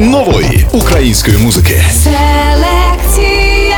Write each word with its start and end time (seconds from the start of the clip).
нової 0.00 0.66
української 0.72 1.38
музики. 1.38 1.82
Селекція. 1.92 3.76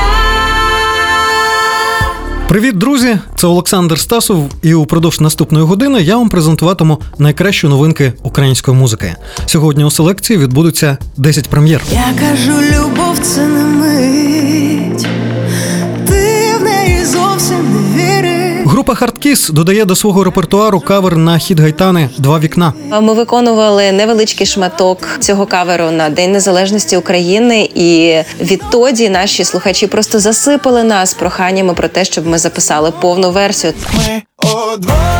Привіт, 2.48 2.78
друзі! 2.78 3.18
Це 3.36 3.46
Олександр 3.46 3.98
Стасов, 3.98 4.50
і 4.62 4.74
упродовж 4.74 5.20
наступної 5.20 5.64
години 5.64 6.02
я 6.02 6.16
вам 6.16 6.28
презентуватиму 6.28 7.00
найкращі 7.18 7.66
новинки 7.66 8.12
української 8.22 8.76
музики. 8.76 9.14
Сьогодні 9.46 9.84
у 9.84 9.90
селекції 9.90 10.38
відбудуться 10.38 10.98
10 11.16 11.48
прем'єр. 11.48 11.82
Я 11.92 12.04
кажу, 12.20 12.52
любов 12.52 13.18
це 13.18 13.46
не 13.46 13.64
мить. 13.64 14.65
Група 18.86 18.98
Хардкіс 18.98 19.50
додає 19.50 19.84
до 19.84 19.96
свого 19.96 20.24
репертуару 20.24 20.80
кавер 20.80 21.16
на 21.16 21.38
хіт 21.38 21.60
гайтани 21.60 22.08
Два 22.18 22.38
вікна. 22.38 22.72
Ми 23.02 23.14
виконували 23.14 23.92
невеличкий 23.92 24.46
шматок 24.46 25.08
цього 25.20 25.46
каверу 25.46 25.90
на 25.90 26.08
День 26.08 26.32
Незалежності 26.32 26.96
України, 26.96 27.70
і 27.74 28.18
відтоді 28.40 29.08
наші 29.08 29.44
слухачі 29.44 29.86
просто 29.86 30.18
засипали 30.18 30.84
нас 30.84 31.14
проханнями 31.14 31.74
про 31.74 31.88
те, 31.88 32.04
щоб 32.04 32.26
ми 32.26 32.38
записали 32.38 32.92
повну 33.00 33.30
версію. 33.30 33.72
Ми 33.96 34.22
ховаємось 34.36 35.15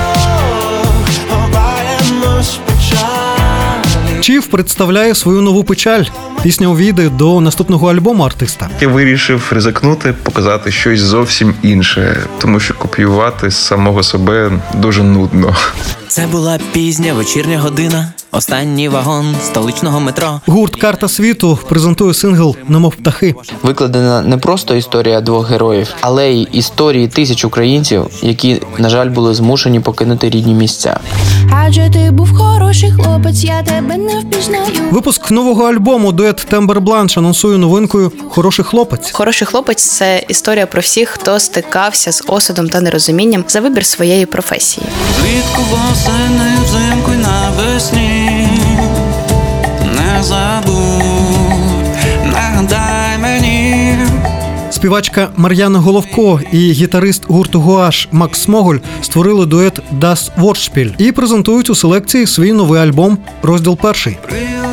Чіф 4.27 4.47
представляє 4.47 5.15
свою 5.15 5.43
нову 5.43 5.65
печаль. 5.65 6.05
Пісня 6.43 6.69
увійде 6.69 7.09
до 7.09 7.41
наступного 7.41 7.91
альбому 7.91 8.23
артиста. 8.23 8.69
Я 8.80 8.89
вирішив 8.89 9.49
ризикнути, 9.51 10.15
показати 10.23 10.73
щось 10.73 11.01
зовсім 11.01 11.55
інше, 11.62 12.23
тому 12.39 12.61
що 12.61 12.75
копіювати 12.75 13.51
самого 13.51 14.02
себе 14.02 14.52
дуже 14.75 15.02
нудно. 15.02 15.57
Це 16.09 16.27
була 16.27 16.59
пізня 16.73 17.15
вечірня 17.15 17.60
година, 17.60 18.12
останній 18.33 18.88
вагон 18.88 19.35
столичного 19.45 20.01
метро. 20.01 20.40
Гурт 20.46 20.76
Карта 20.76 21.09
світу 21.09 21.59
презентує 21.68 22.15
сингл 22.15 22.57
Немов 22.68 22.95
птахи. 22.95 23.35
Викладена 23.62 24.23
не 24.23 24.37
просто 24.37 24.74
історія 24.74 25.21
двох 25.21 25.51
героїв, 25.51 25.95
але 26.01 26.30
й 26.30 26.49
історії 26.52 27.09
тисяч 27.09 27.45
українців, 27.45 28.07
які, 28.23 28.62
на 28.79 28.88
жаль, 28.88 29.09
були 29.09 29.34
змушені 29.34 29.80
покинути 29.80 30.30
рідні 30.30 30.54
місця. 30.54 31.01
Адже 31.52 31.90
ти 31.90 32.10
був 32.10 32.37
хороший 32.37 32.90
хлопець, 32.93 33.45
я 33.45 33.62
тебе 33.62 33.96
не 33.96 34.21
впізнаю. 34.21 34.65
Випуск 34.90 35.30
нового 35.30 35.65
альбому 35.65 36.12
дует 36.12 36.37
Тембер 36.37 36.80
Бланш 36.80 37.18
анонсує 37.18 37.59
новинкою 37.59 38.12
Хороший 38.30 38.65
хлопець. 38.65 39.10
Хороший 39.10 39.46
хлопець 39.46 39.82
це 39.82 40.24
історія 40.29 40.66
про 40.66 40.80
всіх, 40.80 41.09
хто 41.09 41.40
стикався 41.40 42.12
з 42.12 42.23
осудом 42.27 42.68
та 42.68 42.80
нерозумінням 42.80 43.45
за 43.49 43.60
вибір 43.60 43.87
своєї 43.87 44.27
професії. 44.27 44.87
Влітку 45.23 45.62
восени, 45.97 46.51
взимку 46.65 47.13
й 47.13 47.16
навесні. 47.16 48.49
Не 49.85 50.23
забудь, 50.23 51.97
нагадай 52.25 53.19
мені. 53.19 53.99
Співачка 54.71 55.29
Мар'яна 55.37 55.79
Головко 55.79 56.41
і 56.52 56.73
гітарист 56.73 57.23
гурту 57.29 57.61
Гуаш 57.61 58.09
Макс 58.13 58.41
Смоголь 58.41 58.77
створили 59.02 59.47
дует 59.47 59.80
Das 60.01 60.30
Wortspiel 60.39 60.95
і 60.99 61.13
презентують 61.13 61.71
у 61.71 61.74
селекції 61.74 62.27
свій 62.27 62.52
новий 62.52 62.80
альбом, 62.80 63.19
розділ 63.43 63.77
перший. 63.77 64.19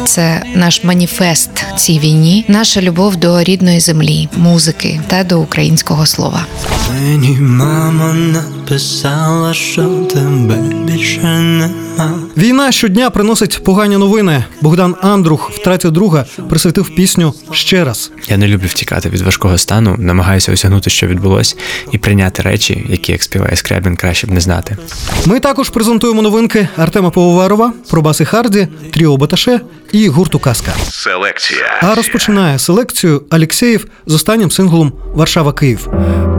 Це 0.05 0.43
наш 0.55 0.83
маніфест 0.83 1.65
цій 1.77 1.99
війні, 1.99 2.45
наша 2.47 2.81
любов 2.81 3.15
до 3.15 3.43
рідної 3.43 3.79
землі, 3.79 4.29
музики 4.37 5.01
та 5.07 5.23
до 5.23 5.39
українського 5.39 6.05
слова. 6.05 6.45
Мені 6.93 7.37
мама 7.41 8.13
написала, 8.13 9.53
що 9.53 9.83
тебе 10.13 10.55
більше 10.57 11.39
нема. 11.39 12.13
Війна 12.37 12.71
щодня 12.71 13.09
приносить 13.09 13.63
погані 13.63 13.97
новини. 13.97 14.43
Богдан 14.61 14.95
Андрух 15.01 15.51
втраті 15.51 15.89
друга 15.89 16.25
присвятив 16.49 16.89
пісню 16.95 17.33
ще 17.51 17.83
раз. 17.83 18.11
Я 18.27 18.37
не 18.37 18.47
люблю 18.47 18.67
втікати 18.67 19.09
від 19.09 19.21
важкого 19.21 19.57
стану, 19.57 19.95
намагаюся 19.99 20.53
осягнути, 20.53 20.89
що 20.89 21.07
відбулось, 21.07 21.57
і 21.91 21.97
прийняти 21.97 22.41
речі, 22.41 22.85
які 22.89 23.11
як 23.11 23.23
співає 23.23 23.55
Скрябін, 23.55 23.95
краще 23.95 24.27
б 24.27 24.31
не 24.31 24.39
знати. 24.39 24.77
Ми 25.25 25.39
також 25.39 25.69
презентуємо 25.69 26.21
новинки 26.21 26.67
Артема 26.77 27.09
Пивоварова, 27.09 27.73
Пробаси 27.89 28.25
Харді, 28.25 28.67
Тріо 28.91 29.17
Баташе 29.17 29.59
і 29.91 30.07
гурту 30.07 30.39
Казка. 30.39 30.71
Селекція. 30.89 31.79
А 31.81 31.95
розпочинає 31.95 32.59
селекцію 32.59 33.21
Алєксєєв 33.29 33.85
з 34.05 34.13
останнім 34.13 34.51
синглом 34.51 34.93
Варшава 35.13 35.53
Київ. 35.53 35.87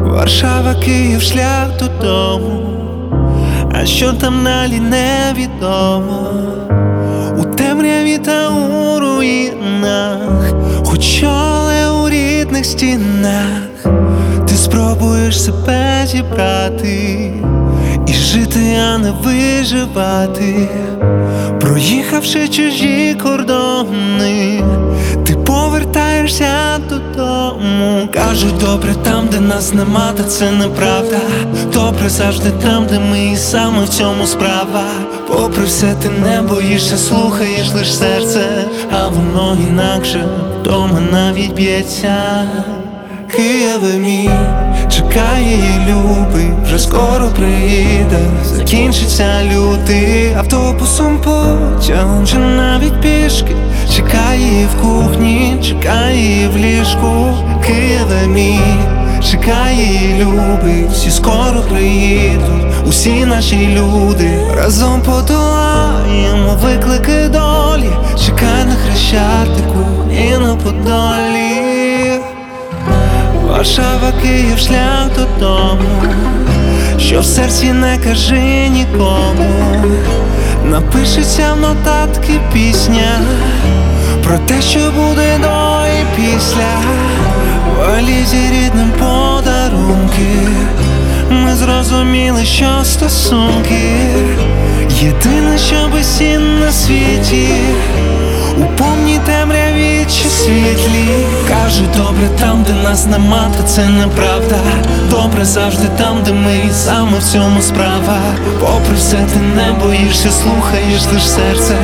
Варшава, 0.05 0.44
Київ, 0.85 1.23
шлях 1.23 1.69
додому. 1.79 2.61
А 3.73 3.87
що 3.87 4.13
там 4.13 4.45
далі 4.45 4.81
невідомо. 4.81 6.31
У 7.39 7.45
темряві 7.45 8.19
та 8.19 8.49
у 8.49 9.01
руїнах, 9.01 10.55
хоч 10.85 11.23
але 11.23 11.91
у 11.91 12.09
рідних 12.09 12.65
стінах, 12.65 13.87
ти 14.49 14.55
спробуєш 14.55 15.45
себе 15.45 16.07
зібрати 16.07 17.33
і 18.07 18.13
жити, 18.13 18.77
а 18.89 18.99
не 18.99 19.11
виживати. 19.11 20.69
Проїхавши 21.61 22.49
чужі 22.49 23.17
кордони, 23.23 24.63
ти 25.27 25.35
повертаєшся 26.25 26.79
додому. 26.89 28.09
Кажуть, 28.15 28.59
добре 28.59 28.95
там, 28.95 29.29
де 29.29 29.41
нас 29.41 29.75
нема, 29.75 30.13
та 30.17 30.25
це 30.25 30.51
неправда. 30.51 31.17
Добре 31.73 32.09
завжди 32.09 32.51
там, 32.51 32.87
де 32.87 32.99
ми 32.99 33.25
і 33.25 33.37
саме 33.37 33.85
в 33.85 33.89
цьому 33.89 34.27
справа. 34.27 34.85
Попри 35.29 35.65
все, 35.65 35.95
ти 36.03 36.09
не 36.09 36.43
боїшся, 36.43 36.97
слухаєш 36.97 37.73
лиш 37.75 37.95
серце, 37.95 38.65
а 38.93 39.09
воно 39.09 39.59
інакше 39.71 40.25
вдома 40.61 41.01
навіть 41.13 41.53
б'ється. 41.53 42.17
Києве 43.37 43.99
мій, 43.99 44.31
чекає 44.91 45.57
її 45.57 45.81
любий, 45.89 46.51
вже 46.65 46.79
скоро 46.79 47.29
приїде, 47.37 48.19
закінчиться 48.45 49.41
лютий 49.45 50.35
автобусом, 50.35 51.19
потягом 51.19 52.27
чи 52.27 52.39
навіть 52.39 53.01
пішки, 53.01 53.57
чекає 54.35 54.67
в 54.67 54.83
кухні, 54.83 55.57
чекає 55.63 56.49
в 56.49 56.57
ліжку, 56.57 57.35
Києве 57.67 58.27
мій, 58.27 58.61
чекає 59.31 59.87
її 59.87 60.25
любий, 60.25 60.87
всі 60.93 61.11
скоро 61.11 61.63
приїдуть, 61.71 62.65
усі 62.87 63.27
наші 63.27 63.69
люди 63.69 64.31
разом 64.57 65.03
подолаємо 65.03 66.59
виклики 66.63 67.29
долі, 67.29 67.91
чекай 68.27 68.65
на 68.65 68.75
хрещатику 68.75 69.87
і 70.13 70.39
на 70.39 70.57
подолі. 70.57 72.21
Варшава, 73.49 74.13
Київ, 74.23 74.59
шлях 74.59 75.09
додому, 75.17 76.03
що 76.99 77.21
в 77.21 77.25
серці 77.25 77.73
не 77.73 77.99
кажи 77.99 78.69
нікому, 78.69 79.85
напишеться 80.65 81.55
в 81.55 81.61
нотатки 81.61 82.33
пісня 82.53 83.21
про 84.25 84.39
те, 84.39 84.63
що 84.63 84.79
буде 84.79 85.39
до 85.39 85.87
і 85.87 86.17
після, 86.17 86.79
валізі 87.79 88.37
рідним 88.53 88.93
подарунки. 88.99 90.49
Ми 91.31 91.55
зрозуміли, 91.55 92.45
що 92.45 92.85
стосунки 92.85 93.97
єдине, 94.91 95.59
що 95.59 95.89
безцінне 95.93 96.67
на 96.67 96.73
світі. 96.73 97.49
У 98.59 98.79
повній 98.79 99.21
темряві 99.27 99.64
чи 100.07 100.29
світлі 100.29 101.09
Кажуть, 101.49 101.91
добре 101.97 102.29
там, 102.41 102.63
де 102.63 102.73
нас 102.73 103.07
нема, 103.07 103.51
та 103.57 103.63
це 103.63 103.89
неправда 103.89 104.57
Добре 105.11 105.45
завжди 105.45 105.89
там, 105.99 106.23
де 106.25 106.33
ми 106.33 106.57
і 106.57 106.73
саме 106.73 107.19
в 107.19 107.23
цьому 107.23 107.63
справа 107.63 108.19
Попри 108.61 108.97
все, 108.97 109.17
ти 109.17 109.39
не 109.57 109.73
боїшся, 109.73 110.31
слухаєш 110.31 111.03
лиш 111.13 111.31
серце, 111.31 111.77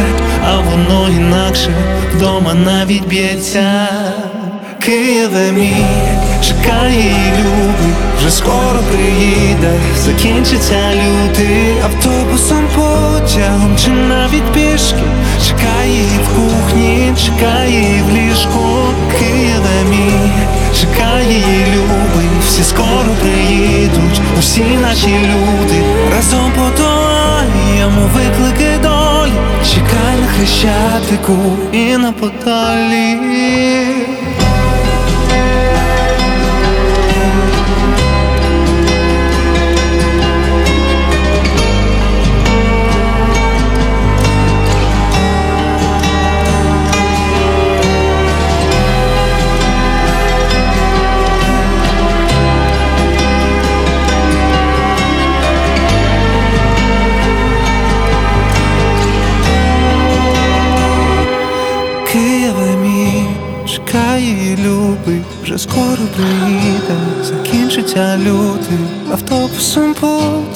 а 0.46 0.56
воно 0.56 1.08
інакше 1.08 1.70
вдома 2.14 2.54
навіть 2.54 3.06
б'ється. 3.06 3.88
Києве 4.80 5.52
мій, 5.52 5.86
чекає 6.42 6.96
її 6.96 7.32
любий, 7.38 7.94
вже 8.18 8.30
скоро 8.30 8.80
приїде, 8.92 9.72
закінчиться 9.96 10.78
лютий 10.94 11.74
автобусом, 11.84 12.68
потягом 12.76 13.76
чи 13.84 13.90
навіть 13.90 14.52
пішки, 14.54 15.02
чекає 15.46 15.92
її 15.92 16.18
в 16.24 16.28
кухні, 16.28 17.12
чекає 17.24 17.70
її 17.70 18.02
в 18.02 18.10
ліжку, 18.10 18.84
Києве 19.18 19.84
мій, 19.90 20.30
чекає 20.80 21.32
її 21.32 21.66
любий, 21.74 22.28
всі 22.46 22.62
скоро 22.62 23.10
приїдуть, 23.22 24.20
усі 24.38 24.64
наші 24.82 25.08
люди. 25.08 25.82
Разом 26.16 26.52
подолаємо 26.52 28.10
виклики 28.14 28.78
долі, 28.82 29.32
чекай 29.74 30.20
на 30.20 30.26
хрещатику 30.26 31.36
і 31.72 31.96
на 31.96 32.12
подалі. 32.12 34.09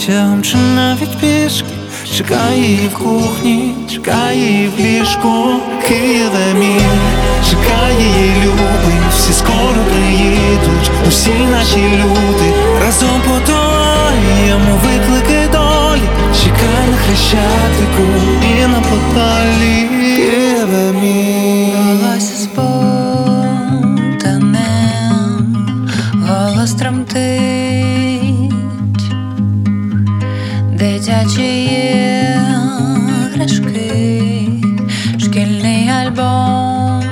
Потягом 0.06 0.42
чи 0.42 0.56
навіть 0.56 1.18
пішки. 1.18 1.68
Чекає 2.16 2.60
її 2.60 2.88
в 2.88 2.98
кухні, 2.98 3.74
чекає 3.90 4.38
її 4.38 4.68
в 4.68 4.80
ліжку, 4.80 5.44
Києве 5.88 6.54
мій, 6.54 6.80
чекає 7.50 8.00
її 8.00 8.34
любий, 8.42 9.00
всі 9.10 9.32
скоро 9.32 9.84
приїдуть, 9.90 10.90
усі 11.08 11.30
наші 11.50 11.76
люди. 11.76 12.52
Разом 12.84 13.20
подолаємо 13.28 14.80
виклики 14.84 15.48
долі, 15.52 16.08
чекай 16.42 16.86
на 16.90 16.96
хрещатику 16.96 18.02
і 18.42 18.66
на 18.66 18.80
подалі, 18.80 19.88
Києве 20.16 20.92
мій. 20.92 21.72
Волосся 21.76 22.48
голос 26.26 26.72
тремтить, 26.74 27.93
дитячі 31.24 31.64
іграшки, 33.34 34.48
шкільний 35.18 35.88
альбом, 35.88 37.04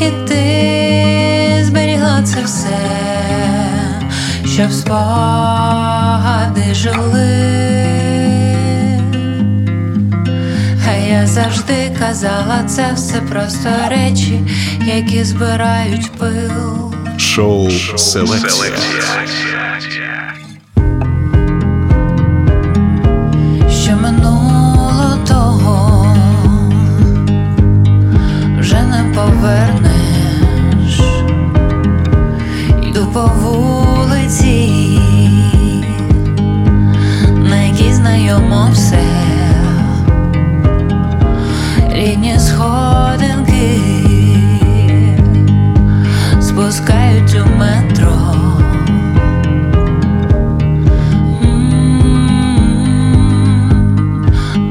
і 0.00 0.28
ти 0.28 1.64
зберігла 1.64 2.22
це 2.22 2.42
все, 2.44 2.78
щоб 4.54 4.72
спогади 4.72 5.94
жили. 6.74 7.50
А 10.88 10.92
я 11.10 11.26
завжди 11.26 11.96
казала, 11.98 12.64
це 12.66 12.92
все 12.94 13.20
просто 13.20 13.70
речі, 13.88 14.40
які 14.84 15.24
збирають 15.24 16.12
пил. 16.12 16.92
Шоу 17.18 17.70
Селекція. 17.96 18.72
На 38.00 38.06
знайомо 38.06 38.68
все. 38.72 39.02
Рідні 41.92 42.38
сходинки 42.38 43.80
спускають 46.40 47.34
у 47.34 47.58
метро. 47.58 48.34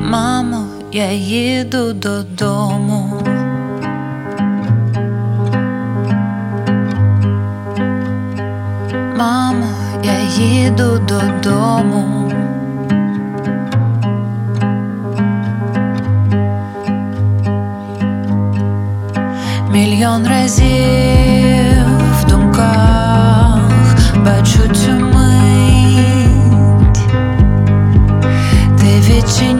Мамо, 0.09 0.65
я 0.91 1.11
їду 1.11 1.93
додому. 1.93 3.21
Мамо, 9.17 9.65
я 10.03 10.43
їду 10.43 10.99
додому. 11.07 12.08
Мільйон 19.99 20.27
разів 20.27 21.85
в 22.21 22.29
думках 22.29 23.59
бачу 24.15 24.73
цю 24.73 24.91
мить, 24.91 26.99
ти 28.79 28.99
відчиняєш 28.99 29.58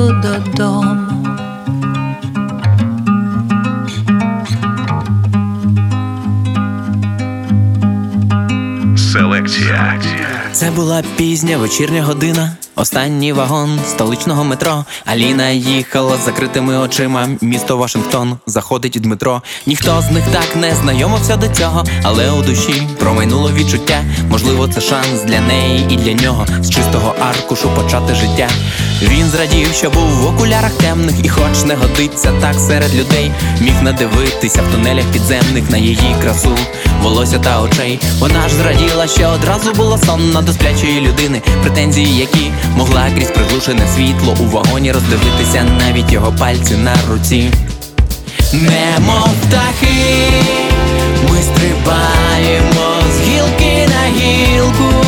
їду 0.00 0.14
додому. 0.22 1.06
селекція. 9.12 10.00
Це 10.52 10.70
була 10.70 11.02
пізня 11.16 11.58
вечірня 11.58 12.04
година. 12.04 12.56
Останній 12.76 13.32
вагон 13.32 13.78
столичного 13.88 14.44
метро. 14.44 14.84
Аліна 15.06 15.48
їхала 15.48 16.16
з 16.16 16.24
закритими 16.24 16.78
очима. 16.78 17.28
Місто 17.40 17.76
Вашингтон 17.76 18.38
заходить 18.46 18.98
Дмитро. 19.00 19.42
Ніхто 19.66 20.02
з 20.02 20.10
них 20.10 20.24
так 20.32 20.56
не 20.56 20.74
знайомився 20.74 21.36
до 21.36 21.48
цього, 21.48 21.84
але 22.02 22.30
у 22.30 22.42
душі 22.42 22.88
промайнуло 22.98 23.50
відчуття. 23.52 24.04
Можливо, 24.30 24.68
це 24.68 24.80
шанс 24.80 25.22
для 25.24 25.40
неї 25.40 25.86
і 25.90 25.96
для 25.96 26.12
нього 26.12 26.46
з 26.60 26.70
чистого 26.70 27.14
аркушу 27.20 27.70
почати 27.76 28.14
життя. 28.14 28.48
Він 29.02 29.26
зрадів, 29.26 29.72
що 29.74 29.90
був 29.90 30.08
в 30.08 30.26
окулярах 30.26 30.72
темних, 30.72 31.14
і 31.24 31.28
хоч 31.28 31.64
не 31.64 31.74
годиться 31.74 32.32
так 32.40 32.54
серед 32.54 32.94
людей, 32.94 33.32
міг 33.60 33.82
надивитися 33.82 34.62
в 34.62 34.72
тунелях 34.72 35.04
підземних 35.04 35.70
на 35.70 35.78
її 35.78 36.16
красу, 36.22 36.56
волосся 37.02 37.38
та 37.38 37.60
очей. 37.62 38.00
Вона 38.18 38.48
ж 38.48 38.54
зраділа, 38.54 39.06
що 39.06 39.28
одразу 39.28 39.72
була 39.72 39.98
сонна 39.98 40.42
до 40.42 40.52
сплячої 40.52 41.00
людини, 41.00 41.42
претензії, 41.62 42.16
які 42.16 42.50
могла 42.76 43.10
крізь 43.16 43.30
приглушене 43.30 43.82
світло 43.94 44.36
у 44.40 44.44
вагоні 44.44 44.92
роздивитися 44.92 45.64
навіть 45.78 46.12
його 46.12 46.32
пальці 46.38 46.74
на 46.74 46.94
руці. 47.10 47.50
Немов 48.52 49.28
птахи, 49.42 50.30
ми 51.30 51.42
стрибаємо 51.42 52.90
з 53.16 53.28
гілки 53.28 53.88
на 53.88 54.20
гілку, 54.20 54.99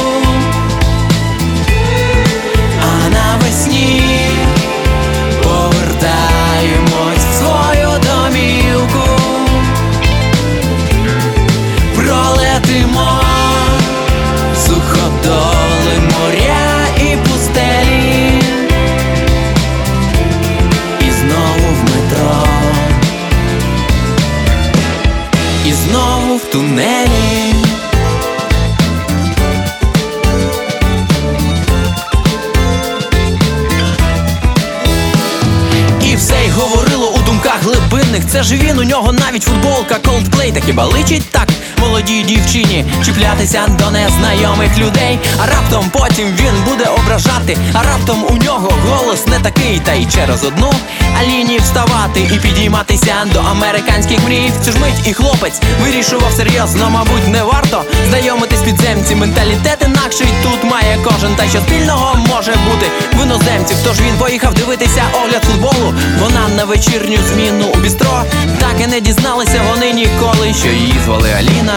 глибинних. 38.13 38.33
Це 38.33 38.43
ж 38.43 38.55
він, 38.55 38.79
у 38.79 38.83
нього 38.83 39.13
навіть 39.13 39.43
футболка, 39.43 39.95
Coldplay 39.95 40.53
Та 40.53 40.61
хіба 40.61 40.85
личить 40.85 41.31
так 41.31 41.49
молодій 41.83 42.23
дівчині 42.23 42.85
чіплятися 43.05 43.63
до 43.69 43.91
незнайомих 43.91 44.79
людей. 44.79 45.19
А 45.39 45.47
раптом 45.47 45.91
потім 45.93 46.27
він 46.27 46.55
буде 46.69 46.85
ображати, 46.85 47.57
а 47.73 47.83
раптом 47.83 48.25
у 48.31 48.45
нього 48.45 48.73
голос 48.89 49.27
не 49.27 49.39
такий, 49.39 49.81
та 49.85 49.93
й 49.93 50.07
через 50.07 50.45
одну 50.45 50.73
аліні 51.21 51.59
вставати 51.59 52.21
і 52.21 52.39
підійматися 52.39 53.15
до 53.33 53.41
американських 53.41 54.19
мрій. 54.25 54.53
В 54.61 54.65
Цю 54.65 54.73
ж 54.73 54.79
мить 54.79 55.07
і 55.07 55.13
хлопець 55.13 55.61
вирішував 55.83 56.33
серйозно, 56.33 56.91
мабуть, 56.91 57.29
не 57.29 57.43
варто 57.43 57.85
знайомитись 58.09 58.63
підземці. 58.63 59.15
Менталітет 59.15 59.79
інакший 59.87 60.27
тут 60.43 60.71
має 60.71 60.99
кожен, 61.05 61.35
та 61.37 61.49
що 61.49 61.59
спільного 61.59 62.17
може 62.29 62.53
бути 62.53 62.87
в 63.13 63.23
іноземців. 63.23 63.77
Тож 63.85 64.01
він 64.01 64.15
поїхав 64.19 64.55
дивитися 64.55 65.03
огляд 65.23 65.45
футболу. 65.45 65.95
Вона 66.21 66.49
на 66.57 66.65
вечірню 66.65 67.19
зміну 67.29 67.67
у 67.75 67.79
бістро. 67.79 68.23
Так 68.61 68.75
і 68.85 68.87
не 68.87 69.01
дізналися 69.01 69.61
вони 69.71 69.93
ніколи, 69.93 70.55
що 70.55 70.69
її 70.69 70.95
звали 71.05 71.33
Аліна, 71.33 71.72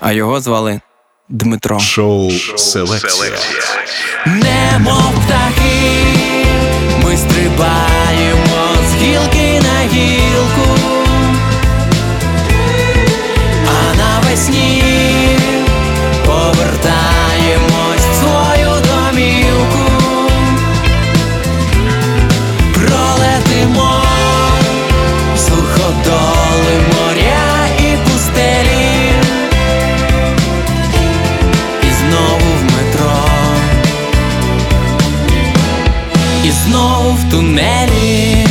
а 0.00 0.12
його 0.12 0.40
звали 0.40 0.80
Дмитро. 1.28 1.80
Шоу 1.80 2.30
селекція. 2.56 3.32
Немов 4.26 5.12
птахи, 5.24 6.06
ми 7.04 7.16
стрибаємо 7.16 8.74
з 8.90 8.94
гілки 9.02 9.60
на 9.62 9.80
гілку, 9.92 10.35
тунелі, 37.36 38.46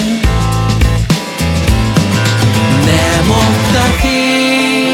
немов 2.86 3.52
птахи, 3.64 4.88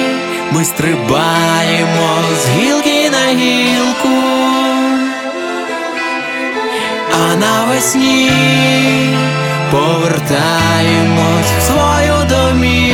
ми 0.52 0.66
стрибаємо 0.66 2.22
з 2.44 2.50
гілки 2.50 3.10
на 3.10 3.40
гілку, 3.40 4.24
а 7.14 7.36
навесні 7.36 8.32
повертаємось 9.72 11.52
в 11.60 11.62
свою 11.62 12.16
домівку. 12.30 12.91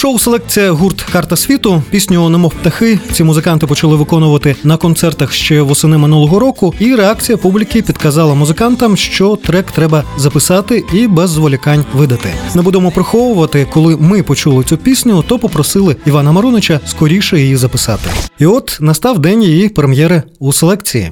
Шоу 0.00 0.18
селекція 0.18 0.70
гурт 0.70 1.02
Карта 1.02 1.36
світу 1.36 1.82
пісню 1.90 2.28
Немов 2.28 2.54
птахи 2.54 2.98
ці 3.12 3.24
музиканти 3.24 3.66
почали 3.66 3.96
виконувати 3.96 4.56
на 4.64 4.76
концертах 4.76 5.32
ще 5.32 5.62
восени 5.62 5.98
минулого 5.98 6.38
року, 6.38 6.74
і 6.78 6.94
реакція 6.94 7.38
публіки 7.38 7.82
підказала 7.82 8.34
музикантам, 8.34 8.96
що 8.96 9.36
трек 9.36 9.72
треба 9.72 10.04
записати 10.16 10.84
і 10.92 11.08
без 11.08 11.30
зволікань 11.30 11.84
видати. 11.94 12.28
Не 12.54 12.62
будемо 12.62 12.90
приховувати, 12.90 13.66
коли 13.72 13.96
ми 13.96 14.22
почули 14.22 14.64
цю 14.64 14.76
пісню, 14.76 15.24
то 15.28 15.38
попросили 15.38 15.96
Івана 16.06 16.32
Марунича 16.32 16.80
скоріше 16.86 17.40
її 17.40 17.56
записати. 17.56 18.10
І 18.38 18.46
от 18.46 18.78
настав 18.80 19.18
день 19.18 19.42
її 19.42 19.68
прем'єри 19.68 20.22
у 20.38 20.52
селекції. 20.52 21.10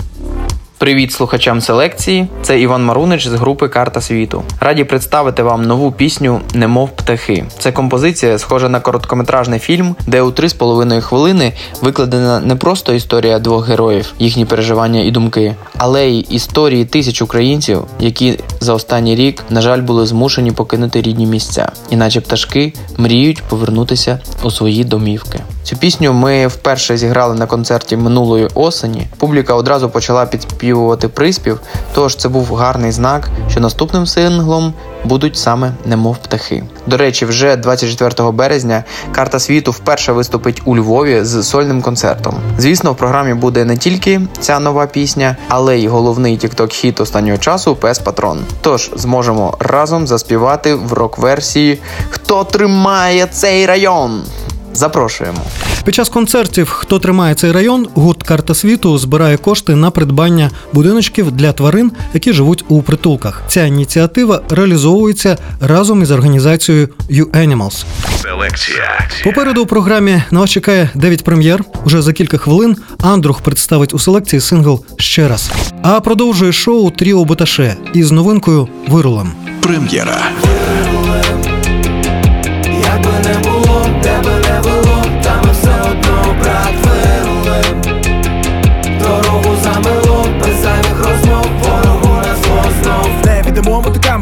Привіт 0.78 1.12
слухачам 1.12 1.60
селекції. 1.60 2.26
Це 2.42 2.60
Іван 2.60 2.84
Марунич 2.84 3.28
з 3.28 3.32
групи 3.32 3.68
Карта 3.68 4.00
світу. 4.00 4.42
Раді 4.60 4.84
представити 4.84 5.42
вам 5.42 5.64
нову 5.64 5.92
пісню 5.92 6.40
Немов 6.54 6.90
птахи. 6.96 7.44
Це 7.58 7.72
композиція, 7.72 8.38
схожа 8.38 8.68
на 8.68 8.80
короткометражний 8.80 9.58
фільм, 9.58 9.96
де 10.06 10.22
у 10.22 10.30
3,5 10.30 11.00
хвилини 11.00 11.52
викладена 11.82 12.40
не 12.40 12.56
просто 12.56 12.94
історія 12.94 13.38
двох 13.38 13.68
героїв, 13.68 14.12
їхні 14.18 14.44
переживання 14.44 15.00
і 15.00 15.10
думки, 15.10 15.54
але 15.76 16.06
й 16.06 16.26
історії 16.30 16.84
тисяч 16.84 17.22
українців, 17.22 17.84
які 18.00 18.38
за 18.60 18.74
останній 18.74 19.16
рік, 19.16 19.44
на 19.50 19.60
жаль, 19.60 19.80
були 19.80 20.06
змушені 20.06 20.52
покинути 20.52 21.02
рідні 21.02 21.26
місця, 21.26 21.72
іначе 21.90 22.20
пташки 22.20 22.72
мріють 22.96 23.42
повернутися 23.42 24.20
у 24.42 24.50
свої 24.50 24.84
домівки. 24.84 25.40
Цю 25.68 25.76
пісню 25.76 26.12
ми 26.12 26.46
вперше 26.46 26.96
зіграли 26.96 27.34
на 27.34 27.46
концерті 27.46 27.96
минулої 27.96 28.48
осені. 28.54 29.06
Публіка 29.18 29.54
одразу 29.54 29.90
почала 29.90 30.26
підспівувати 30.26 31.08
приспів, 31.08 31.60
тож 31.94 32.16
це 32.16 32.28
був 32.28 32.54
гарний 32.54 32.92
знак, 32.92 33.28
що 33.50 33.60
наступним 33.60 34.06
синглом 34.06 34.74
будуть 35.04 35.36
саме 35.36 35.72
немов 35.84 36.16
птахи. 36.16 36.64
До 36.86 36.96
речі, 36.96 37.26
вже 37.26 37.56
24 37.56 38.30
березня 38.30 38.84
карта 39.12 39.38
світу 39.38 39.70
вперше 39.70 40.12
виступить 40.12 40.62
у 40.64 40.76
Львові 40.76 41.24
з 41.24 41.42
сольним 41.42 41.82
концертом. 41.82 42.34
Звісно, 42.58 42.92
в 42.92 42.96
програмі 42.96 43.34
буде 43.34 43.64
не 43.64 43.76
тільки 43.76 44.20
ця 44.40 44.60
нова 44.60 44.86
пісня, 44.86 45.36
але 45.48 45.78
й 45.78 45.88
головний 45.88 46.36
тікток 46.36 46.72
хіт 46.72 47.00
останнього 47.00 47.38
часу 47.38 47.76
Пес 47.76 47.98
Патрон. 47.98 48.38
Тож 48.60 48.90
зможемо 48.96 49.56
разом 49.60 50.06
заспівати 50.06 50.74
в 50.74 50.92
рок-версії 50.92 51.78
Хто 52.10 52.44
тримає 52.44 53.26
цей 53.26 53.66
район? 53.66 54.22
Запрошуємо. 54.78 55.38
Під 55.84 55.94
час 55.94 56.08
концертів, 56.08 56.70
хто 56.70 56.98
тримає 56.98 57.34
цей 57.34 57.52
район, 57.52 57.88
гурт 57.94 58.22
Карта 58.22 58.54
світу 58.54 58.98
збирає 58.98 59.36
кошти 59.36 59.74
на 59.74 59.90
придбання 59.90 60.50
будиночків 60.72 61.32
для 61.32 61.52
тварин, 61.52 61.92
які 62.14 62.32
живуть 62.32 62.64
у 62.68 62.82
притулках. 62.82 63.42
Ця 63.48 63.64
ініціатива 63.64 64.42
реалізовується 64.50 65.36
разом 65.60 66.02
із 66.02 66.10
організацією 66.10 66.88
U-Animals. 67.10 67.84
Селекція. 68.22 69.08
Попереду 69.24 69.62
у 69.62 69.66
програмі 69.66 70.22
на 70.30 70.40
вас 70.40 70.50
чекає 70.50 70.90
9 70.94 71.24
прем'єр. 71.24 71.64
Уже 71.84 72.02
за 72.02 72.12
кілька 72.12 72.38
хвилин 72.38 72.76
Андрух 73.00 73.40
представить 73.40 73.94
у 73.94 73.98
селекції 73.98 74.40
сингл 74.40 74.84
ще 74.96 75.28
раз. 75.28 75.50
А 75.82 76.00
продовжує 76.00 76.52
шоу 76.52 76.90
Тріо 76.90 77.24
Боташе 77.24 77.76
із 77.94 78.10
новинкою 78.10 78.68
Вирулем. 78.88 79.32
Прем'єра. 79.60 80.22
Як 82.84 83.02
би 83.02 83.28
не 83.28 83.50
було, 83.50 83.86
тебе 84.02 84.37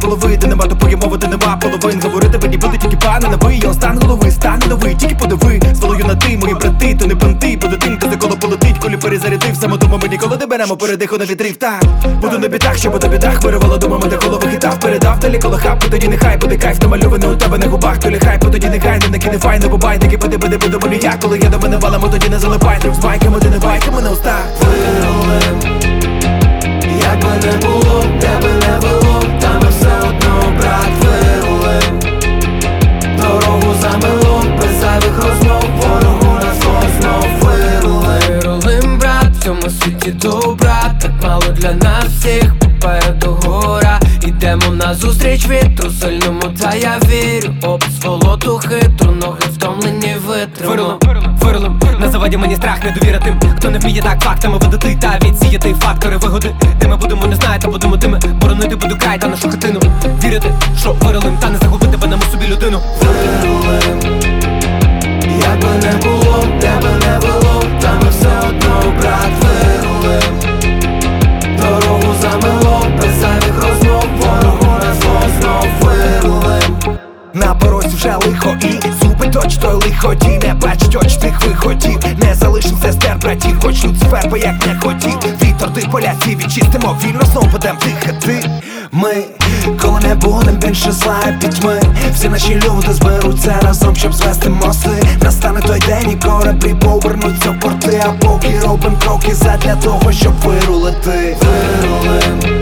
голови, 0.07 0.37
ти 0.37 0.47
нема 0.47 0.67
тупої 0.67 0.97
мови, 0.97 1.19
ти 1.19 1.29
нема 1.29 1.57
половин. 1.57 2.01
Говорити 2.03 2.39
мені 2.43 2.57
буде 2.57 2.79
тільки 2.79 2.97
пани, 2.97 3.29
новий, 3.29 3.61
я 3.63 3.69
остан 3.69 3.99
голови, 4.03 4.31
стане 4.31 4.67
новий, 4.67 4.95
тільки 4.95 5.15
подиви, 5.15 5.61
Сволою 5.79 6.05
на 6.05 6.15
ти, 6.15 6.39
мої 6.39 6.55
брати, 6.55 6.97
то 7.01 7.07
не 7.07 7.17
понти, 7.17 7.59
бо 7.63 7.69
дитинка 7.69 8.09
за 8.11 8.17
коло 8.17 8.37
полетить, 8.37 8.79
коли 8.79 8.97
перезарядив, 8.97 9.57
саме 9.61 9.77
тому 9.79 9.99
ми 10.03 10.09
ніколи 10.09 10.37
не 10.41 10.47
беремо 10.47 10.77
передиху 10.77 11.19
на 11.19 11.25
вітрив, 11.25 11.57
так 11.57 11.85
Буду 12.21 12.39
на 12.39 12.49
бідах, 12.49 12.79
щоб 12.79 13.03
на 13.03 13.09
бідах 13.09 13.43
вирвало 13.43 13.79
дома, 13.79 13.99
мене 13.99 14.17
голову 14.17 14.47
хитав, 14.51 14.81
передав 14.81 15.19
далі 15.19 15.39
коло 15.39 15.59
хап, 15.59 15.85
тоді 15.91 16.09
нехай 16.09 16.37
буде 16.37 16.57
кайф, 16.57 16.83
намальований 16.83 17.29
у 17.29 17.37
тебе 17.37 17.59
на 17.59 17.67
губах, 17.67 17.99
то 17.99 18.11
ліхай, 18.11 18.39
по 18.39 18.47
тоді 18.47 18.69
нехай, 18.69 18.99
не 18.99 19.09
накине 19.09 19.39
фай, 19.39 19.59
не 19.59 19.69
бубай, 19.69 19.99
таки 19.99 20.17
буде, 20.17 20.39
буде, 20.39 20.59
буде 20.59 20.79
болія, 20.79 21.15
коли 21.23 21.39
я 21.39 21.49
до 21.49 21.59
мене 21.59 21.77
валимо, 21.77 22.09
тоді 22.09 22.29
не 22.29 22.39
залипай, 22.39 22.79
з 22.95 22.99
байками, 22.99 23.39
ти 23.41 23.51
не 23.51 23.59
байками 23.59 24.03
на 24.03 24.11
устах. 24.11 24.47
Як 27.01 27.21
би 27.23 27.47
не 27.47 27.67
було, 27.67 28.05
де 28.21 28.29
би 28.43 28.49
не 28.49 28.81
було 28.81 29.06
брат, 30.59 30.91
вирулим 31.03 32.01
Дорогу 33.17 33.75
замело, 33.81 34.43
без 34.59 34.81
зайвих 34.81 35.17
розмов 35.17 35.65
Ворогу 35.83 36.35
на 36.35 36.55
знов 37.01 37.27
вирулим 37.41 37.43
Вирулим, 37.43 37.43
брат, 37.43 37.87
в 37.87 37.96
цьому 39.47 39.71
світі 39.71 40.11
добра. 40.11 40.95
Так 41.03 41.11
мало 41.23 41.47
для 41.57 41.73
нас 41.73 42.05
всіх, 42.05 42.59
попереду 42.59 43.39
гора. 43.43 44.01
Ідемо 44.27 44.67
на 44.73 44.95
зустріч 44.95 45.49
вітру 45.49 45.91
сильному, 45.91 46.43
та 46.61 46.75
я 46.75 46.99
вірю. 47.09 47.55
Об 47.63 47.85
сволоту 48.01 48.59
хитру, 48.69 49.13
ноги 49.13 49.39
втомлені 49.53 50.17
витриму 50.27 50.71
Вирулим, 50.71 50.99
вирулим, 51.41 51.81
на 52.01 52.09
заваді 52.09 52.37
мені 52.37 52.57
страх 52.57 52.85
не 52.85 52.91
довіра 52.91 53.19
тим 53.19 53.41
Хто 53.57 53.71
не 53.71 53.79
вміє 53.79 54.03
так 54.03 54.21
фактами 54.21 54.59
видати 54.59 54.99
та 55.01 55.19
відсіяти 55.29 55.75
фактори 55.75 56.17
вигоди. 56.17 56.55
Де 56.81 56.89
ми 56.89 56.97
будемо, 56.97 57.27
не 57.27 57.37
знаєте, 57.37 57.69
будемо 57.69 57.97
тими 57.97 58.21
Боронити 58.41 58.77
буду 58.77 58.99
край 58.99 59.19
та 59.19 59.29
нашу 59.29 59.51
хатину. 59.51 59.81
Вірити, 60.25 60.55
що 60.81 60.93
вирулим, 60.93 61.39
та 61.41 61.51
не 61.51 61.59
загубити 61.59 61.97
винами 61.97 62.23
собі 62.33 62.47
людину. 62.49 62.81
Вирулим. 63.01 64.21
Як 65.41 65.61
би 65.61 65.69
не 65.87 65.97
було, 65.97 66.45
тебе 66.61 66.91
не 67.01 67.19
було 67.19 67.63
Та 67.81 67.93
ми 67.93 68.11
все 68.11 68.29
одно, 68.49 68.66
брат, 68.91 69.31
вирулим 69.43 70.41
Дорогу 71.59 72.15
замело, 72.21 72.83
без 73.01 73.15
зайвих 73.21 73.63
розмов. 73.63 74.05
Ворогу 74.21 74.79
на 74.83 74.95
знов 75.41 75.67
вирулим 75.81 76.97
на 77.35 77.55
порозі 77.55 77.97
вже 77.97 78.17
лихо 78.17 78.57
і 78.63 79.05
зуби 79.05 79.29
точ 79.29 79.57
той 79.57 79.75
лиході 79.75 80.41
Не 80.43 80.55
бачить 80.55 80.76
оч 80.97 81.17
тих 81.17 81.41
виходів. 81.47 81.99
Не 82.23 82.35
залишим 82.35 82.79
сестер, 82.83 83.17
братів, 83.23 83.61
хоч 83.63 83.85
Люцифер 83.85 84.29
би 84.31 84.39
як 84.39 84.67
не 84.67 84.81
хотів. 84.81 85.19
Ти 85.77 85.87
поляці 85.93 86.37
відчистимо 86.37 86.97
вільно, 87.05 87.21
знов 87.33 87.53
будем 87.53 87.77
дихати. 87.85 88.51
Ми, 88.93 89.15
коли 89.83 90.01
не 90.01 90.15
будем 90.15 90.57
більше 90.57 90.93
зла 90.93 91.17
і 91.29 91.41
пітьми 91.41 91.81
Всі 92.15 92.29
наші 92.29 92.55
люди 92.55 92.93
зберуться 92.93 93.61
разом, 93.63 93.97
щоб 93.97 94.15
звести 94.15 94.49
мости. 94.49 94.91
Настане 95.23 95.61
той 95.61 95.81
день 95.81 96.11
і 96.11 96.27
кораблі 96.27 96.75
повернуться 96.75 97.51
в 97.51 97.61
порти. 97.61 98.03
А 98.07 98.13
поки 98.13 98.61
робим 98.61 98.97
кроки 99.05 99.35
задля 99.35 99.77
того, 99.77 100.13
щоб 100.13 100.33
вирулити. 100.45 101.37
Вирулим. 101.41 102.61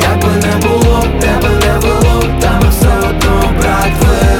Як 0.00 0.20
би 0.20 0.46
не 0.46 0.68
було, 0.68 1.04
тебе 1.20 1.48
не 1.48 1.80
було, 1.80 2.24
та 2.40 2.60
ми 2.62 2.68
все 2.70 3.08
одно, 3.08 3.52
брат, 3.60 3.90
вирулим 4.00 4.35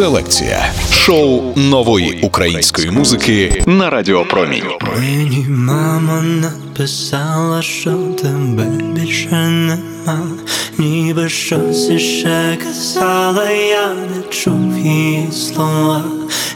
Селекція 0.00 0.72
шоу 0.92 1.42
нової 1.56 2.20
української 2.22 2.90
музики 2.90 3.62
на 3.66 3.90
Радіо 3.90 4.24
Промінь. 4.24 4.64
Мені 4.96 5.46
мама 5.48 6.22
написала, 6.22 7.62
що 7.62 7.90
тебе 8.22 8.64
більше 8.94 9.34
нема, 9.34 10.20
ніби 10.78 11.28
щось 11.28 11.90
іще 11.90 12.58
казала, 12.64 13.50
я 13.50 13.88
не 13.94 14.22
чув 14.30 14.78
її 14.78 15.32
слова. 15.32 16.04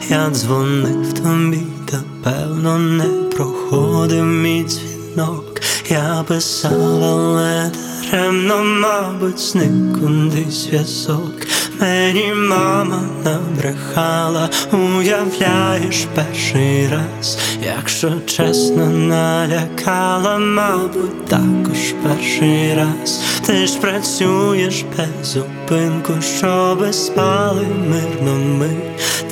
Я 0.09 0.31
дзвонив 0.31 1.12
тобі, 1.12 1.62
та 1.90 2.03
певно 2.23 2.79
не 2.79 3.05
проходив 3.05 4.25
мій 4.25 4.64
дзвінок. 4.64 5.61
Я 5.88 6.25
писав, 6.29 7.05
але 7.05 7.71
даремно, 8.12 8.64
мабуть, 8.64 9.38
зник 9.38 10.01
кудись 10.01 10.69
зв'язок. 10.69 11.33
Мені 11.81 12.35
мама 12.35 13.03
набрехала, 13.25 14.49
уявляєш 14.73 16.07
перший 16.15 16.89
раз, 16.89 17.39
якщо 17.63 18.13
чесно 18.27 18.91
налякала, 18.91 20.39
мабуть, 20.39 21.27
також 21.27 21.95
перший 22.03 22.75
раз. 22.75 23.21
Ти 23.47 23.67
ж 23.67 23.79
працюєш 23.79 24.85
без 24.97 25.33
зупинку, 25.33 26.13
щоби 26.39 26.93
спали 26.93 27.67
мирно 27.89 28.39
ми. 28.59 28.71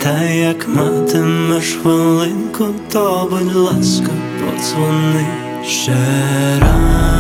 Та 0.03 0.23
як 0.23 0.69
матимеш 0.69 1.79
хвилинку, 1.83 2.67
то 2.93 3.29
будь 3.31 3.55
ласка, 3.55 4.11
подзвони 4.41 5.27
ще 5.67 5.97
раз. 6.61 7.12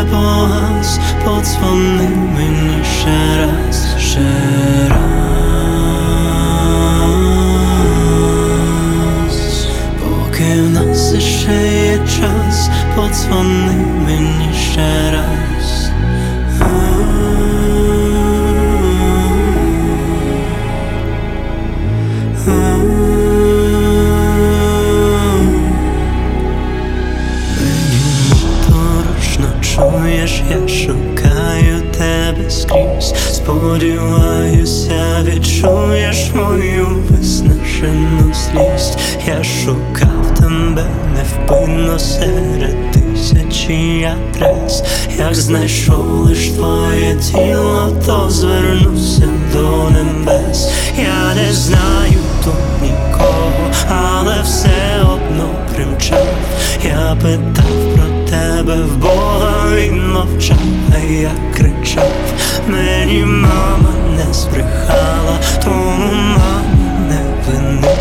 Вечір 0.00 0.04
не 0.04 0.10
погас, 0.10 1.00
подзвони 1.24 2.08
мені 2.08 2.84
ще 2.84 3.36
раз, 3.38 3.96
ще 3.98 4.30
раз. 4.88 5.10
Поки 10.00 10.62
в 10.62 10.70
нас 10.70 11.14
Сподіваюся, 33.44 35.24
відчуєш 35.24 36.30
мою 36.34 36.86
виснажену 37.10 38.34
злість. 38.34 38.98
Я 39.26 39.44
шукав 39.44 40.34
тебе 40.38 40.84
невпинно 41.14 41.98
серед 41.98 42.76
тисячі 42.90 44.08
адрес. 44.12 44.82
Як 45.18 45.34
знайшов 45.34 46.06
лиш 46.06 46.48
твоє 46.48 47.14
тіло, 47.14 47.96
то 48.06 48.30
звернувся 48.30 49.28
до 49.52 49.90
небес. 49.90 50.70
Я 50.98 51.34
не 51.34 51.52
знаю 51.52 52.20
тут 52.44 52.82
нікого, 52.82 53.52
але 53.88 54.42
все 54.42 55.00
одно 55.02 55.48
примчав. 55.74 56.26
Я 56.84 57.16
питав 57.22 57.94
про 57.94 58.09
тебе 58.30 58.76
в 58.82 58.96
Бога, 58.96 59.52
він 59.74 60.12
мовчав, 60.12 60.56
а 60.94 60.98
я 60.98 61.30
кричав. 61.56 62.12
Мені 62.68 63.24
мама 63.24 63.94
не 64.16 64.34
збрехала, 64.34 65.38
тому 65.64 65.98
мама 66.10 66.62
не 67.08 67.20
вини. 67.46 67.96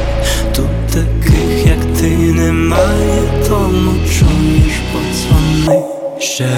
Тут 0.56 0.88
таких, 0.88 1.65
як 1.65 1.98
ти, 2.00 2.10
немає, 2.18 3.22
тому 3.50 3.92
чуєш, 4.06 4.74
подзвони 4.94 5.84
ще 6.20 6.50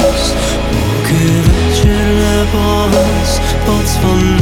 раз. 0.00 0.32
Поки 0.70 1.24
вечір 1.46 2.06
не 2.20 2.44
погас, 2.52 3.40
подзвони 3.66 4.35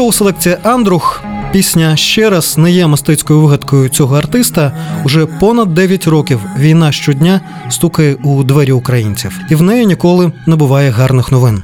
шоу 0.00 0.12
селекція 0.12 0.58
Андрух 0.62 1.22
пісня 1.52 1.96
ще 1.96 2.30
раз 2.30 2.58
не 2.58 2.70
є 2.70 2.86
мистецькою 2.86 3.40
вигадкою 3.40 3.88
цього 3.88 4.16
артиста. 4.16 4.72
Уже 5.04 5.26
понад 5.26 5.74
9 5.74 6.06
років 6.06 6.40
війна 6.58 6.92
щодня 6.92 7.40
стукає 7.70 8.14
у 8.14 8.42
двері 8.42 8.72
українців, 8.72 9.40
і 9.50 9.54
в 9.54 9.62
неї 9.62 9.86
ніколи 9.86 10.32
не 10.46 10.56
буває 10.56 10.90
гарних 10.90 11.32
новин. 11.32 11.62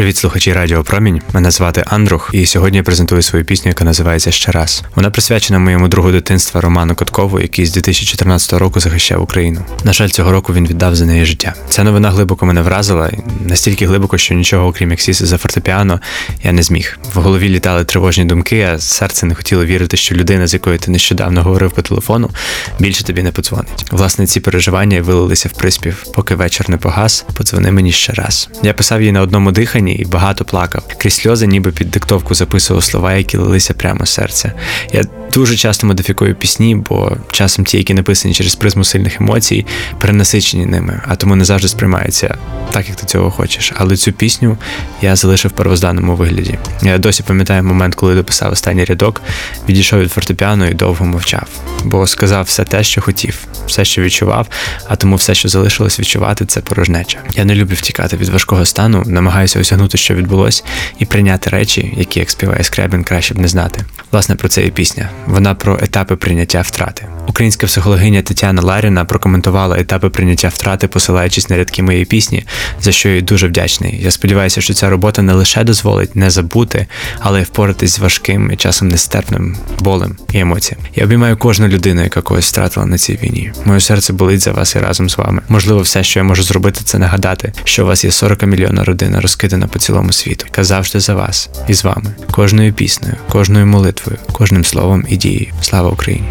Привіт, 0.00 0.16
слухачі 0.16 0.52
Радіо 0.52 0.84
Промінь. 0.84 1.20
Мене 1.32 1.50
звати 1.50 1.84
Андрух, 1.86 2.30
і 2.32 2.46
сьогодні 2.46 2.76
я 2.76 2.82
презентую 2.82 3.22
свою 3.22 3.44
пісню, 3.44 3.68
яка 3.68 3.84
називається 3.84 4.30
Ще 4.30 4.52
раз. 4.52 4.82
Вона 4.94 5.10
присвячена 5.10 5.58
моєму 5.58 5.88
другу 5.88 6.12
дитинства 6.12 6.60
Роману 6.60 6.94
Коткову, 6.94 7.40
який 7.40 7.66
з 7.66 7.72
2014 7.72 8.52
року 8.52 8.80
захищав 8.80 9.22
Україну. 9.22 9.60
На 9.84 9.92
жаль, 9.92 10.08
цього 10.08 10.32
року 10.32 10.54
він 10.54 10.66
віддав 10.66 10.96
за 10.96 11.06
неї 11.06 11.24
життя. 11.24 11.54
Ця 11.68 11.84
новина 11.84 12.10
глибоко 12.10 12.46
мене 12.46 12.62
вразила, 12.62 13.10
настільки 13.46 13.86
глибоко, 13.86 14.18
що 14.18 14.34
нічого, 14.34 14.66
окрім 14.68 14.90
як 14.90 15.00
сісти 15.00 15.26
за 15.26 15.38
фортепіано, 15.38 16.00
я 16.44 16.52
не 16.52 16.62
зміг. 16.62 16.98
В 17.14 17.20
голові 17.20 17.48
літали 17.48 17.84
тривожні 17.84 18.24
думки, 18.24 18.62
а 18.62 18.78
серце 18.78 19.26
не 19.26 19.34
хотіло 19.34 19.64
вірити, 19.64 19.96
що 19.96 20.14
людина, 20.14 20.46
з 20.46 20.54
якою 20.54 20.78
ти 20.78 20.90
нещодавно 20.90 21.42
говорив 21.42 21.70
по 21.70 21.82
телефону, 21.82 22.30
більше 22.78 23.04
тобі 23.04 23.22
не 23.22 23.32
подзвонить. 23.32 23.86
Власне, 23.90 24.26
ці 24.26 24.40
переживання 24.40 25.02
вилилися 25.02 25.48
в 25.48 25.58
приспів, 25.58 26.04
поки 26.14 26.34
вечір 26.34 26.70
не 26.70 26.76
погас, 26.76 27.24
подзвони 27.34 27.70
мені 27.70 27.92
ще 27.92 28.12
раз. 28.12 28.48
Я 28.62 28.74
писав 28.74 29.00
її 29.00 29.12
на 29.12 29.20
одному 29.20 29.52
диханні 29.52 29.89
і 29.92 30.04
багато 30.04 30.44
плакав. 30.44 30.82
Крізь 30.98 31.14
сльози, 31.14 31.46
ніби 31.46 31.72
під 31.72 31.90
диктовку 31.90 32.34
записував 32.34 32.84
слова, 32.84 33.14
які 33.14 33.36
лилися 33.36 33.74
прямо 33.74 34.06
з 34.06 34.10
серця. 34.10 34.52
Я 34.92 35.04
дуже 35.34 35.56
часто 35.56 35.86
модифікую 35.86 36.34
пісні, 36.34 36.74
бо 36.88 37.16
часом 37.30 37.64
ті, 37.64 37.76
які 37.76 37.94
написані 37.94 38.34
через 38.34 38.54
призму 38.54 38.84
сильних 38.84 39.20
емоцій, 39.20 39.66
перенасичені 39.98 40.66
ними, 40.66 41.00
а 41.08 41.16
тому 41.16 41.36
не 41.36 41.44
завжди 41.44 41.68
сприймаються 41.68 42.36
так, 42.70 42.88
як 42.88 42.96
ти 42.96 43.06
цього 43.06 43.30
хочеш. 43.30 43.72
Але 43.76 43.96
цю 43.96 44.12
пісню 44.12 44.58
я 45.02 45.16
залишив 45.16 45.50
в 45.50 45.54
первозданному 45.54 46.16
вигляді. 46.16 46.58
Я 46.82 46.98
досі 46.98 47.22
пам'ятаю 47.22 47.64
момент, 47.64 47.94
коли 47.94 48.14
дописав 48.14 48.52
останній 48.52 48.84
рядок, 48.84 49.22
відійшов 49.68 50.00
від 50.00 50.12
фортепіано 50.12 50.68
і 50.68 50.74
довго 50.74 51.06
мовчав, 51.06 51.48
бо 51.84 52.06
сказав 52.06 52.44
все 52.44 52.64
те, 52.64 52.84
що 52.84 53.00
хотів, 53.00 53.38
все, 53.66 53.84
що 53.84 54.02
відчував, 54.02 54.46
а 54.88 54.96
тому 54.96 55.16
все, 55.16 55.34
що 55.34 55.48
залишилось 55.48 56.00
відчувати, 56.00 56.46
це 56.46 56.60
порожнеча. 56.60 57.18
Я 57.34 57.44
не 57.44 57.54
люблю 57.54 57.74
втікати 57.74 58.16
від 58.16 58.28
важкого 58.28 58.66
стану, 58.66 59.02
намагаюся 59.06 59.60
осягнути, 59.60 59.98
що 59.98 60.14
відбулось, 60.14 60.64
і 60.98 61.04
прийняти 61.04 61.50
речі, 61.50 61.94
які 61.96 62.20
як 62.20 62.30
співає 62.30 62.64
Скрябін, 62.64 63.04
краще 63.04 63.34
б 63.34 63.38
не 63.38 63.48
знати. 63.48 63.84
Власне, 64.12 64.34
про 64.34 64.48
це 64.48 64.62
і 64.62 64.70
пісня. 64.70 65.08
Вона 65.26 65.54
про 65.54 65.78
етапи 65.82 66.16
прийняття 66.16 66.60
втрати. 66.60 67.06
Українська 67.30 67.66
психологиня 67.66 68.22
Тетяна 68.22 68.62
Ларіна 68.62 69.04
прокоментувала 69.04 69.78
етапи 69.78 70.08
прийняття 70.10 70.48
втрати, 70.48 70.88
посилаючись 70.88 71.50
на 71.50 71.56
рядки 71.56 71.82
моєї 71.82 72.04
пісні, 72.04 72.44
за 72.80 72.92
що 72.92 73.08
я 73.08 73.14
їй 73.14 73.22
дуже 73.22 73.46
вдячний. 73.46 74.00
Я 74.02 74.10
сподіваюся, 74.10 74.60
що 74.60 74.74
ця 74.74 74.90
робота 74.90 75.22
не 75.22 75.32
лише 75.32 75.64
дозволить 75.64 76.16
не 76.16 76.30
забути, 76.30 76.86
але 77.20 77.40
й 77.40 77.44
впоратись 77.44 77.90
з 77.90 77.98
важким 77.98 78.50
і 78.52 78.56
часом 78.56 78.88
нестерпним 78.88 79.56
болем 79.80 80.16
і 80.32 80.38
емоціями. 80.38 80.86
Я 80.94 81.04
обіймаю 81.04 81.36
кожну 81.36 81.68
людину, 81.68 82.02
яка 82.02 82.22
когось 82.22 82.48
втратила 82.48 82.86
на 82.86 82.98
цій 82.98 83.18
війні. 83.22 83.52
Моє 83.64 83.80
серце 83.80 84.12
болить 84.12 84.40
за 84.40 84.52
вас 84.52 84.74
і 84.74 84.78
разом 84.78 85.10
з 85.10 85.18
вами. 85.18 85.42
Можливо, 85.48 85.80
все, 85.80 86.04
що 86.04 86.20
я 86.20 86.24
можу 86.24 86.42
зробити, 86.42 86.80
це 86.84 86.98
нагадати, 86.98 87.52
що 87.64 87.84
у 87.84 87.86
вас 87.86 88.04
є 88.04 88.10
40 88.10 88.42
мільйона 88.42 88.84
родина 88.84 89.20
розкидана 89.20 89.66
по 89.66 89.78
цілому 89.78 90.12
світу, 90.12 90.44
яка 90.48 90.64
завжди 90.64 91.00
за 91.00 91.14
вас 91.14 91.50
і 91.68 91.74
з 91.74 91.84
вами, 91.84 92.14
кожною 92.30 92.72
піснею, 92.72 93.14
кожною 93.28 93.66
молитвою, 93.66 94.18
кожним 94.32 94.64
словом 94.64 95.04
і 95.08 95.16
дією. 95.16 95.52
Слава 95.62 95.90
Україні! 95.90 96.26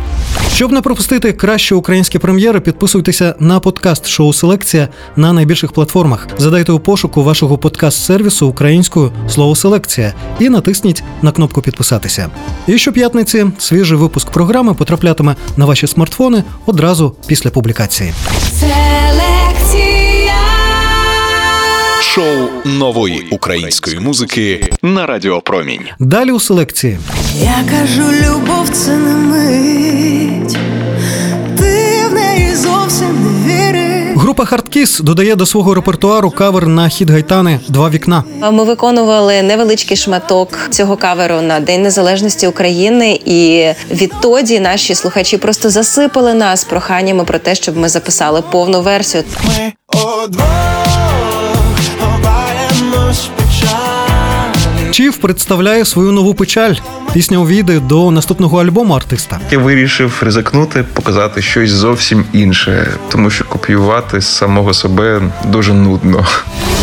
Щоб 0.56 0.72
пропустити 0.90 1.34
кращі 1.34 1.74
українські 1.74 2.20
прем'єри, 2.20 2.60
підписуйтеся 2.60 3.36
на 3.40 3.60
подкаст 3.60 4.08
Шоу 4.08 4.34
Селекція 4.34 4.88
на 5.16 5.34
найбільших 5.34 5.72
платформах. 5.72 6.28
Задайте 6.38 6.72
у 6.72 6.80
пошуку 6.80 7.24
вашого 7.24 7.58
подкаст-сервісу 7.58 8.46
українською 8.46 9.12
слово 9.28 9.56
селекція 9.56 10.14
і 10.40 10.50
натисніть 10.50 11.04
на 11.22 11.32
кнопку 11.32 11.62
підписатися. 11.62 12.30
І 12.68 12.78
щоп'ятниці 12.78 13.46
свіжий 13.58 13.98
випуск 13.98 14.32
програми 14.32 14.74
потраплятиме 14.74 15.36
на 15.58 15.66
ваші 15.66 15.88
смартфони 15.88 16.44
одразу 16.66 17.16
після 17.28 17.50
публікації. 17.50 18.14
Селекція. 18.60 20.34
Шоу 22.02 22.48
нової 22.66 23.28
української 23.32 24.00
музики 24.00 24.70
на 24.82 25.06
Радіо 25.06 25.42
Промінь. 25.42 25.86
Далі 26.00 26.32
у 26.32 26.40
селекції. 26.40 26.98
Я 27.36 27.64
кажу, 27.70 28.12
любов 28.12 28.70
це 28.70 28.98
не 28.98 29.14
мить. 29.14 30.29
Група 34.40 34.50
Хардкіс 34.50 35.00
додає 35.00 35.36
до 35.36 35.46
свого 35.46 35.74
репертуару 35.74 36.32
кавер 36.32 36.68
на 36.68 36.90
хід 36.90 37.10
Гайтани 37.10 37.60
Два 37.68 37.90
вікна. 37.90 38.24
Ми 38.52 38.64
виконували 38.64 39.44
невеличкий 39.44 39.98
шматок 39.98 40.50
цього 40.70 40.98
каверу 40.98 41.42
на 41.42 41.60
День 41.60 41.82
Незалежності 41.82 42.48
України, 42.48 43.20
і 43.26 43.70
відтоді 43.92 44.60
наші 44.60 44.96
слухачі 44.96 45.38
просто 45.38 45.70
засипали 45.70 46.34
нас 46.34 46.64
проханнями 46.64 47.24
про 47.24 47.40
те, 47.40 47.56
щоб 47.56 47.78
ми 47.78 47.90
записали 47.90 48.42
повну 48.52 48.82
версію. 48.82 49.24
Ми 49.46 49.74
удвох 50.24 51.09
печаль 55.00 55.20
представляє 55.20 55.86
свою 55.86 56.12
нову 56.12 56.34
печаль. 56.34 56.74
Пісня 57.14 57.38
увійде 57.38 57.80
до 57.80 58.12
наступного 58.12 58.62
альбому 58.62 58.94
артиста. 58.94 59.40
Я 59.52 59.58
вирішив 59.58 60.22
ризикнути, 60.22 60.84
показати 60.94 61.42
щось 61.42 61.70
зовсім 61.72 62.26
інше, 62.34 62.88
тому 63.10 63.30
що 63.30 63.46
копіювати 63.46 64.22
самого 64.22 64.74
себе 64.74 65.22
дуже 65.46 65.74
нудно. 65.74 66.26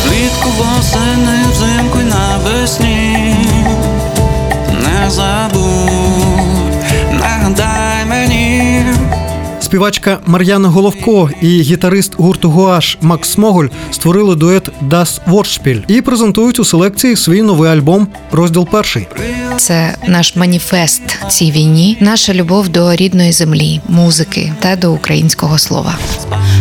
Влітку 0.09 0.51
восени, 0.51 1.39
Співачка 9.77 10.19
Мар'яна 10.27 10.69
Головко 10.69 11.31
і 11.41 11.61
гітарист 11.61 12.13
гурту 12.17 12.51
Гуаш 12.51 12.99
Макс 13.01 13.29
Смоголь 13.29 13.67
створили 13.91 14.35
дует 14.35 14.69
Das 14.83 15.21
Wortspiel 15.29 15.83
і 15.89 16.01
презентують 16.01 16.59
у 16.59 16.65
селекції 16.65 17.17
свій 17.17 17.43
новий 17.43 17.71
альбом, 17.71 18.09
розділ 18.33 18.69
перший. 18.69 19.09
Це 19.57 19.95
наш 20.07 20.37
маніфест 20.37 21.03
цій 21.29 21.51
війні, 21.51 21.97
наша 22.01 22.35
любов 22.35 22.69
до 22.69 22.95
рідної 22.95 23.33
землі, 23.33 23.81
музики 23.89 24.53
та 24.61 24.77
до 24.77 24.93
українського 24.93 25.59
слова. 25.59 25.99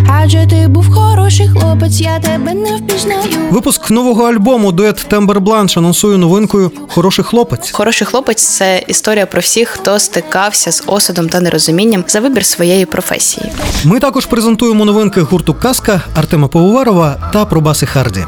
Адже 0.10 0.47
ти 0.47 0.67
був 0.67 0.93
хороший 0.93 1.47
хлопець, 1.47 2.01
я 2.01 2.19
тебе 2.19 2.54
не 2.54 2.78
впізнаю. 2.78 3.21
Випуск 3.51 3.91
нового 3.91 4.23
альбому 4.23 4.71
дует 4.71 4.95
Тембер 4.95 5.41
Бланш 5.41 5.78
анонсує 5.78 6.17
новинкою 6.17 6.71
Хороший 6.88 7.25
хлопець. 7.25 7.71
Хороший 7.71 8.08
хлопець 8.08 8.43
це 8.43 8.84
історія 8.88 9.25
про 9.25 9.41
всіх, 9.41 9.69
хто 9.69 9.99
стикався 9.99 10.71
з 10.71 10.84
осудом 10.88 11.30
та 11.30 11.39
нерозумінням 11.39 12.04
за 12.08 12.19
вибір 12.19 12.45
своєї 12.45 12.86
професії. 12.86 13.05
Ми 13.86 14.00
також 14.00 14.26
презентуємо 14.26 14.86
новинки 14.86 15.22
гурту 15.22 15.54
Казка 15.54 16.02
Артема 16.15 16.48
Пивоварова 16.48 17.15
та 17.34 17.46
Пробаси 17.46 17.86
Харді. 17.86 18.26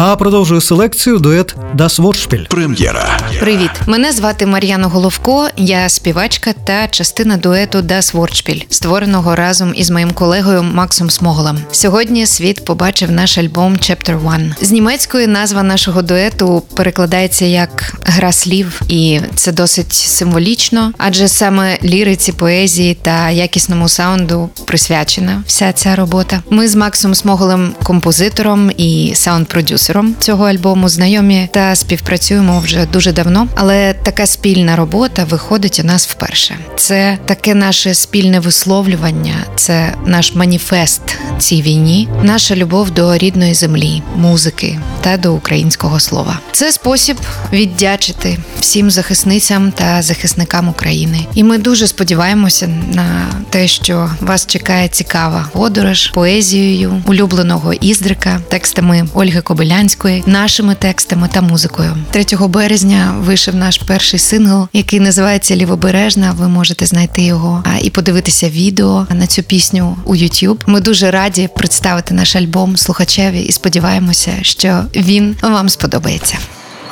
А 0.00 0.16
продовжує 0.16 0.60
селекцію 0.60 1.18
дует 1.18 1.56
Das 1.76 2.00
Wortspiel. 2.00 2.48
Прем'єра. 2.48 3.18
Привіт, 3.40 3.70
мене 3.86 4.12
звати 4.12 4.46
Мар'яна 4.46 4.86
Головко. 4.86 5.48
Я 5.56 5.88
співачка 5.88 6.52
та 6.64 6.88
частина 6.88 7.36
дуету 7.36 7.78
Das 7.78 8.14
Wortspiel, 8.14 8.64
створеного 8.70 9.36
разом 9.36 9.72
із 9.76 9.90
моїм 9.90 10.10
колегою 10.10 10.62
Максом 10.62 11.10
Смоголем. 11.10 11.58
Сьогодні 11.70 12.26
світ 12.26 12.64
побачив 12.64 13.10
наш 13.10 13.38
альбом 13.38 13.72
Chapter 13.72 14.22
One. 14.22 14.64
З 14.64 14.70
німецької 14.70 15.26
назва 15.26 15.62
нашого 15.62 16.02
дуету 16.02 16.62
перекладається 16.74 17.44
як 17.44 17.94
гра 18.04 18.32
слів, 18.32 18.82
і 18.88 19.20
це 19.34 19.52
досить 19.52 19.92
символічно, 19.92 20.92
адже 20.98 21.28
саме 21.28 21.78
ліриці, 21.84 22.32
поезії 22.32 22.94
та 22.94 23.30
якісному 23.30 23.88
саунду 23.88 24.50
присвячена 24.64 25.42
вся 25.46 25.72
ця 25.72 25.96
робота. 25.96 26.42
Ми 26.50 26.68
з 26.68 26.74
Максом 26.74 27.14
Смоголем, 27.14 27.72
композитором 27.82 28.70
і 28.76 29.12
саунд-продюсером 29.58 30.14
цього 30.18 30.44
альбому, 30.44 30.88
знайомі 30.88 31.48
та 31.52 31.76
співпрацюємо 31.76 32.60
вже 32.60 32.86
дуже 32.86 33.12
давно. 33.12 33.48
Але 33.54 33.94
така 34.02 34.26
спільна 34.26 34.76
робота 34.76 35.24
виходить 35.24 35.80
у 35.84 35.86
нас 35.86 36.08
вперше. 36.08 36.56
Це 36.76 37.18
таке 37.24 37.54
наше 37.54 37.94
спільне 37.94 38.40
висловлювання, 38.40 39.34
це 39.56 39.94
наш 40.06 40.34
маніфест 40.34 41.02
цій 41.38 41.62
війні, 41.62 42.08
наша 42.22 42.56
любов 42.56 42.90
до 42.90 43.16
рідної 43.18 43.54
землі, 43.54 44.02
музики 44.16 44.78
та 45.00 45.16
до 45.16 45.34
українського 45.34 46.00
слова. 46.00 46.38
Це 46.52 46.72
спосіб 46.72 47.16
віддячити 47.52 48.38
всім 48.60 48.90
захисницям 48.90 49.72
та 49.72 50.02
захисникам 50.02 50.68
України. 50.68 51.26
І 51.34 51.44
ми 51.44 51.58
дуже 51.58 51.86
сподіваємося 51.86 52.66
на 52.92 53.26
те, 53.50 53.68
що 53.68 54.10
вас 54.20 54.46
чекає 54.46 54.88
цікава 54.88 55.48
подорож 55.52 56.06
поезією 56.06 57.02
улюбленого 57.06 57.72
іздрика, 57.72 58.40
текстами 58.48 59.08
Ольги 59.14 59.40
Кобилянської, 59.48 60.22
нашими 60.26 60.74
текстами 60.74 61.28
та 61.32 61.40
музикою. 61.40 61.96
3 62.10 62.24
березня 62.48 63.14
вийшов 63.18 63.54
наш 63.54 63.78
перший 63.78 64.18
сингл, 64.18 64.68
який 64.72 65.00
називається 65.00 65.56
Лівобережна. 65.56 66.32
Ви 66.32 66.48
можете 66.48 66.86
знайти 66.86 67.22
його 67.22 67.64
і 67.82 67.90
подивитися 67.90 68.48
відео 68.48 69.06
на 69.10 69.26
цю 69.26 69.42
пісню 69.42 69.96
у 70.04 70.16
YouTube. 70.16 70.58
Ми 70.66 70.80
дуже 70.80 71.10
раді 71.10 71.48
представити 71.56 72.14
наш 72.14 72.36
альбом 72.36 72.76
слухачеві 72.76 73.40
і 73.40 73.52
сподіваємося, 73.52 74.32
що 74.42 74.84
він 74.96 75.36
вам 75.42 75.68
сподобається. 75.68 76.38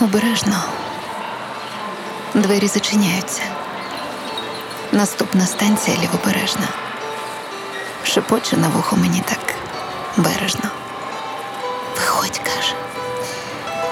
Обережно. 0.00 0.64
Двері 2.34 2.66
зачиняються. 2.66 3.42
Наступна 4.92 5.46
станція 5.46 5.96
лівобережна. 5.96 6.68
Шепоче 8.04 8.56
на 8.56 8.68
вухо 8.68 8.96
мені 8.96 9.22
так 9.28 9.54
бережно. 10.16 10.70
Виходь, 11.96 12.38
каже, 12.44 12.74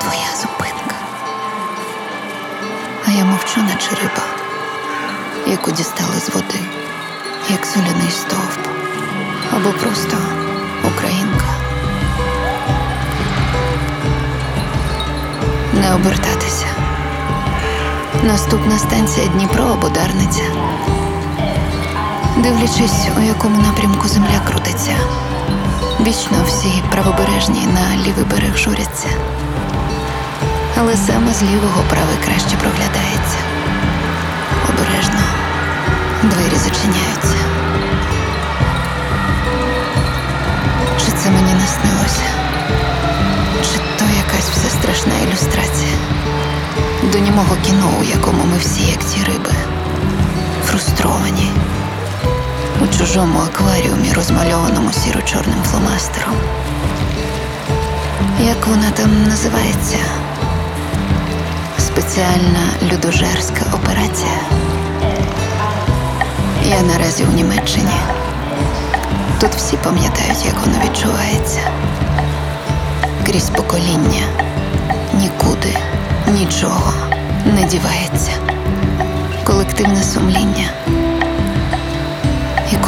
твоя 0.01 0.37
зупинка. 0.41 0.97
А 3.07 3.11
я 3.11 3.25
мовчу, 3.25 3.63
наче 3.63 3.91
риба, 3.91 4.23
яку 5.47 5.71
дістали 5.71 6.17
з 6.17 6.29
води, 6.35 6.61
як 7.51 7.67
соляний 7.67 8.11
стовп, 8.11 8.69
або 9.53 9.71
просто 9.71 10.17
українка. 10.85 11.47
Не 15.73 15.95
обертатися. 15.95 16.67
Наступна 18.23 18.79
станція 18.79 19.27
Дніпро 19.27 19.65
або 19.65 19.89
Дарниця. 19.89 20.43
Дивлячись, 22.37 23.09
у 23.19 23.21
якому 23.21 23.63
напрямку 23.63 24.09
земля 24.09 24.41
крутиться. 24.49 24.97
Вічно 26.07 26.39
всі 26.47 26.83
правобережні 26.91 27.67
на 27.67 27.97
лівий 27.97 28.25
берег 28.25 28.57
журяться. 28.57 29.09
Але 30.79 30.97
саме 30.97 31.35
з 31.35 31.43
лівого 31.43 31.83
правий 31.91 32.17
краще 32.25 32.57
проглядається. 32.57 33.39
Обережно 34.69 35.21
двері 36.23 36.57
зачиняються. 36.57 37.37
Чи 40.99 41.13
це 41.13 41.31
мені 41.31 41.55
наснилося? 41.55 42.25
Чи 43.63 43.79
то 43.99 44.05
якась 44.17 44.51
все 44.51 44.71
страшна 44.71 45.13
ілюстрація? 45.29 45.95
До 47.13 47.19
німого 47.19 47.57
кіно, 47.67 47.91
у 48.01 48.05
якому 48.05 48.45
ми 48.45 48.59
всі, 48.59 48.83
як 48.83 49.05
ці 49.05 49.25
риби, 49.25 49.53
чужому 53.07 53.39
акваріумі, 53.39 54.13
розмальованому 54.13 54.93
сіро-чорним 54.93 55.63
фломастером. 55.71 56.35
Як 58.47 58.67
вона 58.67 58.91
там 58.91 59.29
називається? 59.29 59.97
Спеціальна 61.79 62.65
людожерська 62.93 63.65
операція. 63.73 64.39
Я 66.69 66.83
наразі 66.83 67.25
у 67.25 67.33
Німеччині. 67.33 67.99
Тут 69.41 69.51
всі 69.51 69.77
пам'ятають, 69.77 70.47
як 70.47 70.55
воно 70.67 70.79
відчувається. 70.85 71.61
Крізь 73.27 73.51
покоління 73.51 74.23
нікуди 75.15 75.77
нічого 76.29 76.93
не 77.45 77.65
дівається. 77.65 78.33
Колективне 79.45 80.03
сумління. 80.03 81.04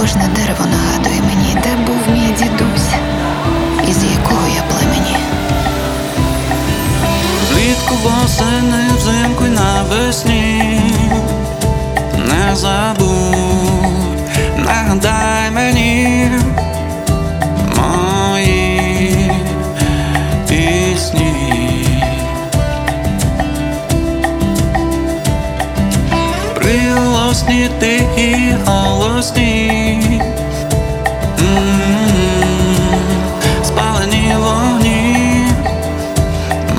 Кожне 0.00 0.28
дерево 0.34 0.64
нагадує 0.66 1.22
мені, 1.22 1.56
де 1.62 1.76
був 1.86 1.96
мій 2.12 2.34
дідусь, 2.38 2.90
із 3.88 4.04
якого 4.04 4.46
я 4.56 4.62
племені. 4.62 5.16
Влітку 7.52 7.94
восени, 7.94 8.84
взимку 8.96 9.44
й 9.44 9.48
навесні 9.48 10.80
Не 12.16 12.56
забудь, 12.56 13.06
нагадай 14.56 15.50
мені 15.50 16.30
Приголосні 26.96 27.68
тихі 27.78 28.56
голосні. 28.66 30.20
Спалені 33.64 34.34
вогні 34.38 35.46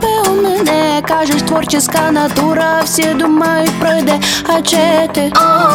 тебе 0.04 0.30
у 0.30 0.42
мене. 0.42 1.02
Кажеш, 1.08 1.42
творческа 1.42 2.12
натура, 2.12 2.82
всі 2.84 3.14
думають 3.14 3.80
пройде, 3.80 4.20
а 4.48 4.62
че 4.62 5.10
ти? 5.14 5.32
Твої 5.32 5.74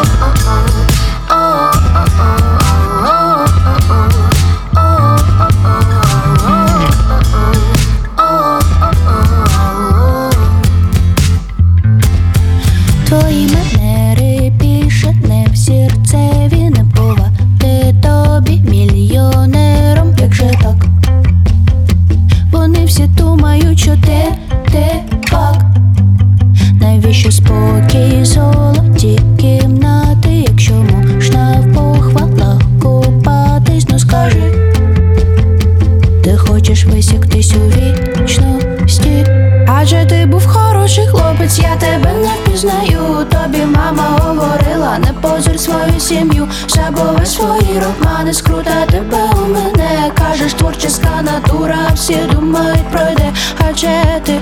забувай 46.68 47.26
свої 47.26 47.82
романи, 47.82 48.34
скрута 48.34 48.86
тебе 48.90 49.30
у 49.46 49.52
мене. 49.52 50.12
Кажеш, 50.18 50.52
творческа 50.52 51.22
натура, 51.22 51.78
всі 51.94 52.16
думають 52.32 52.88
пройде, 52.92 53.32
адже 53.68 53.88
ти 54.24 54.40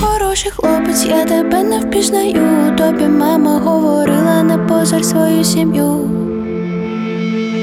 хороший 0.00 0.50
хлопець, 0.50 1.04
я 1.04 1.24
тебе 1.24 1.62
не 1.62 1.80
впізнаю. 1.80 2.76
Тобі 2.78 3.08
мама 3.08 3.58
говорила, 3.58 4.42
не 4.42 4.58
позор 4.58 5.04
свою 5.04 5.44
сім'ю. 5.44 6.29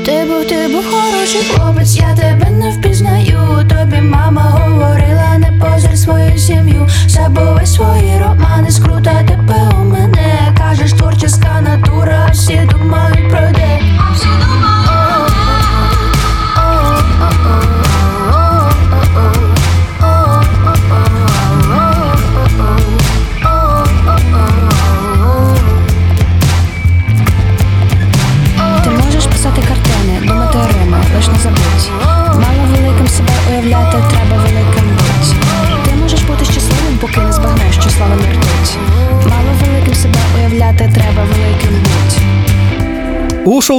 Ти 0.08 0.26
був, 0.26 0.46
ти 0.48 0.67
був 0.67 0.84
хороший 0.91 1.43
хлопець, 1.43 1.98
я 1.98 2.15
тебе 2.15 2.50
не 2.50 2.72
впізнаю. 2.72 3.39
Тобі 3.70 4.02
мама 4.02 4.41
говорила, 4.41 5.38
не 5.38 5.52
позор 5.62 5.98
свою 5.98 6.38
сім'ю. 6.38 6.88
Забувай 7.08 7.65
свої 7.65 8.20
романи, 8.20 8.72
скрута 8.72 9.24
тебе 9.24 9.72
у 9.82 9.84
мене. 9.84 10.54
Кажеш, 10.58 10.93
творческа 10.93 11.62
натура, 11.62 12.30
всі 12.34 12.70
думають 12.72 13.30
пройде. 13.30 13.80
Всі 13.80 13.96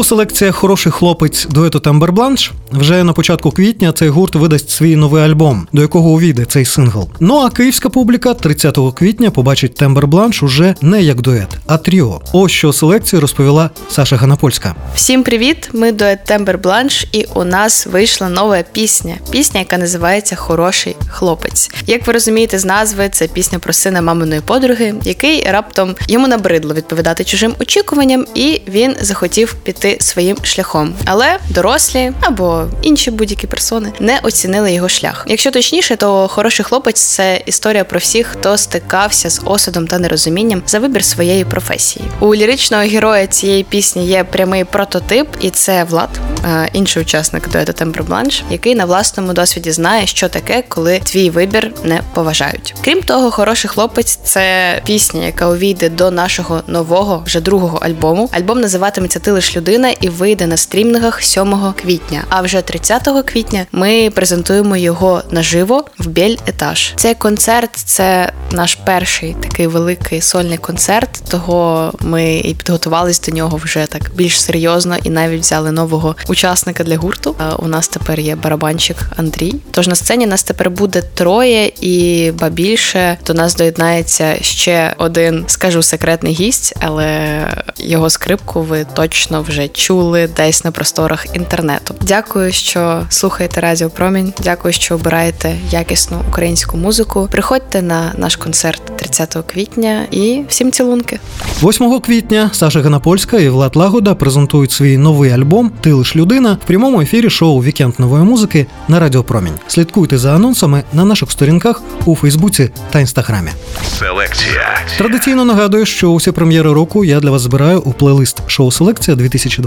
селекція 0.08 0.52
Хороший 0.52 0.92
хлопець 0.92 1.46
дуету 1.50 1.80
Tember 1.80 2.12
Blanche 2.12 2.52
вже 2.72 3.04
на 3.04 3.12
початку 3.12 3.50
квітня 3.50 3.92
цей 3.92 4.08
гурт 4.08 4.34
видасть 4.34 4.70
свій 4.70 4.96
новий 4.96 5.22
альбом, 5.22 5.68
до 5.72 5.82
якого 5.82 6.10
увійде 6.10 6.44
цей 6.44 6.64
сингл. 6.64 7.08
Ну 7.20 7.36
а 7.38 7.50
київська 7.50 7.88
публіка 7.88 8.34
30 8.34 8.78
квітня 8.94 9.30
побачить 9.30 9.74
Tember 9.74 10.06
Blanche 10.06 10.42
уже 10.42 10.74
не 10.82 11.02
як 11.02 11.20
дует, 11.20 11.48
а 11.66 11.78
тріо. 11.78 12.20
Ось 12.32 12.52
що 12.52 12.72
селекції 12.72 13.20
розповіла 13.20 13.70
Саша 13.90 14.16
Ганапольська. 14.16 14.74
Всім 14.94 15.22
привіт! 15.22 15.70
Ми 15.72 15.92
дует 15.92 16.24
Tember 16.24 16.58
Blanche, 16.58 17.06
і 17.12 17.26
у 17.34 17.44
нас 17.44 17.86
вийшла 17.86 18.28
нова 18.28 18.62
пісня. 18.72 19.14
Пісня, 19.30 19.60
яка 19.60 19.78
називається 19.78 20.36
Хороший 20.36 20.96
хлопець. 21.08 21.70
Як 21.86 22.06
ви 22.06 22.12
розумієте 22.12 22.58
з 22.58 22.64
назви, 22.64 23.08
це 23.12 23.26
пісня 23.26 23.58
про 23.58 23.72
сина 23.72 24.02
маминої 24.02 24.40
подруги, 24.40 24.94
який 25.04 25.44
раптом 25.50 25.94
йому 26.08 26.28
набридло 26.28 26.74
відповідати 26.74 27.24
чужим 27.24 27.54
очікуванням, 27.60 28.26
і 28.34 28.60
він 28.68 28.94
захотів 29.00 29.56
піти 29.62 29.97
своїм 30.02 30.36
шляхом. 30.42 30.94
Але 31.04 31.38
дорослі 31.48 32.12
або 32.20 32.66
інші 32.82 33.10
будь-які 33.10 33.46
персони 33.46 33.92
не 34.00 34.20
оцінили 34.22 34.72
його 34.72 34.88
шлях. 34.88 35.24
Якщо 35.28 35.50
точніше, 35.50 35.96
то 35.96 36.28
хороший 36.28 36.64
хлопець 36.64 37.00
це 37.00 37.42
історія 37.46 37.84
про 37.84 37.98
всіх, 37.98 38.26
хто 38.26 38.58
стикався 38.58 39.30
з 39.30 39.40
осудом 39.44 39.86
та 39.86 39.98
нерозумінням 39.98 40.62
за 40.66 40.78
вибір 40.78 41.04
своєї 41.04 41.44
професії. 41.44 42.04
У 42.20 42.34
ліричного 42.34 42.82
героя 42.82 43.26
цієї 43.26 43.64
пісні 43.64 44.06
є 44.06 44.24
прямий 44.24 44.64
прототип, 44.64 45.28
і 45.40 45.50
це 45.50 45.84
Влад, 45.84 46.08
е, 46.44 46.70
інший 46.72 47.02
учасник 47.02 47.48
дуету 47.48 47.72
Тембр 47.72 48.02
Бланш, 48.02 48.42
який 48.50 48.74
на 48.74 48.84
власному 48.84 49.32
досвіді 49.32 49.70
знає, 49.70 50.06
що 50.06 50.28
таке, 50.28 50.64
коли 50.68 50.98
твій 50.98 51.30
вибір 51.30 51.72
не 51.84 52.00
поважають. 52.14 52.74
Крім 52.84 53.02
того, 53.02 53.30
хороший 53.30 53.70
хлопець 53.70 54.18
це 54.24 54.80
пісня, 54.86 55.26
яка 55.26 55.48
увійде 55.48 55.88
до 55.88 56.10
нашого 56.10 56.62
нового 56.66 57.22
вже 57.26 57.40
другого 57.40 57.78
альбому. 57.78 58.30
Альбом 58.32 58.60
називатиметься 58.60 59.18
Ти 59.18 59.30
лиш 59.32 59.56
людина 59.56 59.87
і 60.00 60.08
вийде 60.08 60.46
на 60.46 60.56
стрімінгах 60.56 61.22
7 61.22 61.72
квітня. 61.82 62.24
А 62.28 62.40
вже 62.40 62.62
30 62.62 63.08
квітня 63.26 63.66
ми 63.72 64.10
презентуємо 64.10 64.76
його 64.76 65.22
наживо 65.30 65.84
в 65.98 66.06
Біль 66.06 66.36
Етаж. 66.46 66.92
Цей 66.96 67.14
концерт 67.14 67.70
це 67.76 68.32
наш 68.50 68.74
перший 68.74 69.36
такий 69.42 69.66
великий 69.66 70.20
сольний 70.20 70.58
концерт. 70.58 71.22
Того 71.30 71.92
ми 72.00 72.38
і 72.38 72.54
підготувались 72.54 73.20
до 73.20 73.32
нього 73.32 73.56
вже 73.56 73.86
так 73.86 74.10
більш 74.14 74.40
серйозно 74.40 74.96
і 75.02 75.10
навіть 75.10 75.40
взяли 75.40 75.72
нового 75.72 76.16
учасника 76.28 76.84
для 76.84 76.96
гурту. 76.96 77.36
У 77.58 77.68
нас 77.68 77.88
тепер 77.88 78.20
є 78.20 78.36
барабанщик 78.36 78.96
Андрій. 79.16 79.54
Тож 79.70 79.88
на 79.88 79.94
сцені 79.94 80.26
нас 80.26 80.42
тепер 80.42 80.70
буде 80.70 81.02
троє, 81.02 81.72
і 81.80 82.30
ба 82.40 82.48
більше 82.48 83.18
до 83.26 83.34
нас 83.34 83.54
доєднається 83.54 84.36
ще 84.42 84.94
один, 84.98 85.44
скажу 85.46 85.82
секретний 85.82 86.32
гість, 86.32 86.74
але 86.80 87.38
його 87.76 88.10
скрипку 88.10 88.62
ви 88.62 88.86
точно 88.94 89.42
вже 89.42 89.68
чули 89.78 90.28
десь 90.36 90.64
на 90.64 90.70
просторах 90.70 91.26
інтернету. 91.34 91.94
Дякую, 92.00 92.52
що 92.52 93.02
слухаєте 93.08 93.60
Радіо 93.60 93.90
Промінь. 93.90 94.32
Дякую, 94.42 94.74
що 94.74 94.94
обираєте 94.94 95.56
якісну 95.70 96.20
українську 96.28 96.76
музику. 96.76 97.28
Приходьте 97.30 97.82
на 97.82 98.12
наш 98.16 98.36
концерт 98.36 98.82
30 98.96 99.36
квітня 99.46 100.06
і 100.10 100.42
всім 100.48 100.72
цілунки. 100.72 101.20
8 101.62 102.00
квітня 102.00 102.50
Саша 102.52 102.80
Ганапольська 102.80 103.38
і 103.38 103.48
Влад 103.48 103.76
Лагода 103.76 104.14
презентують 104.14 104.72
свій 104.72 104.98
новий 104.98 105.30
альбом 105.30 105.72
Ти 105.80 105.92
лиш 105.92 106.16
людина 106.16 106.58
в 106.64 106.66
прямому 106.66 107.00
ефірі 107.00 107.30
шоу 107.30 107.62
Вікенд 107.62 107.94
нової 107.98 108.24
музики 108.24 108.66
на 108.88 109.00
Радіо 109.00 109.24
Промінь. 109.24 109.54
Слідкуйте 109.68 110.18
за 110.18 110.34
анонсами 110.34 110.82
на 110.92 111.04
наших 111.04 111.30
сторінках 111.30 111.82
у 112.04 112.16
Фейсбуці 112.16 112.70
та 112.90 113.00
Інстаграмі. 113.00 113.50
Селекція. 113.98 114.78
Традиційно 114.98 115.44
нагадую, 115.44 115.86
що 115.86 116.10
усі 116.10 116.32
прем'єри 116.32 116.72
року 116.72 117.04
я 117.04 117.20
для 117.20 117.30
вас 117.30 117.42
збираю 117.42 117.80
у 117.80 117.92
плейлист 117.92 118.42
шоу 118.46 118.70
Селекція 118.70 119.16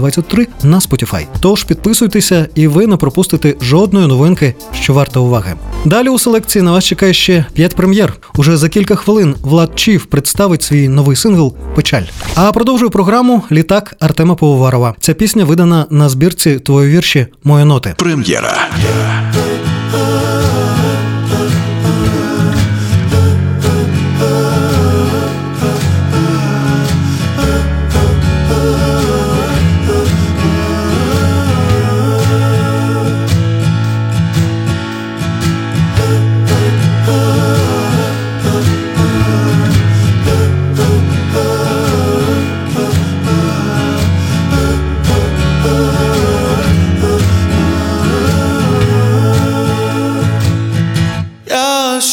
2023 0.02 0.46
на 0.70 0.78
Spotify. 0.78 1.26
Тож 1.40 1.64
підписуйтеся, 1.64 2.48
і 2.54 2.66
ви 2.66 2.86
не 2.86 2.96
пропустите 2.96 3.54
жодної 3.60 4.06
новинки, 4.06 4.54
що 4.74 4.94
варта 4.94 5.20
уваги. 5.20 5.54
Далі 5.84 6.08
у 6.08 6.18
селекції 6.18 6.62
на 6.62 6.72
вас 6.72 6.84
чекає 6.84 7.12
ще 7.12 7.44
5 7.52 7.76
прем'єр. 7.76 8.12
Уже 8.36 8.56
за 8.56 8.68
кілька 8.68 8.94
хвилин 8.94 9.34
Влад 9.42 9.70
Чів 9.74 10.06
представить 10.06 10.62
свій 10.62 10.88
новий 10.88 11.16
сингл 11.16 11.54
Печаль. 11.74 12.02
А 12.34 12.52
продовжую 12.52 12.90
програму 12.90 13.42
Літак 13.52 13.94
Артема 14.00 14.34
Поуварова. 14.34 14.94
Ця 15.00 15.14
пісня 15.14 15.44
видана 15.44 15.86
на 15.90 16.08
збірці 16.08 16.58
Твої 16.58 16.90
вірші 16.90 17.26
Мої 17.44 17.64
ноти. 17.64 17.94
Прем'єра. 17.98 18.68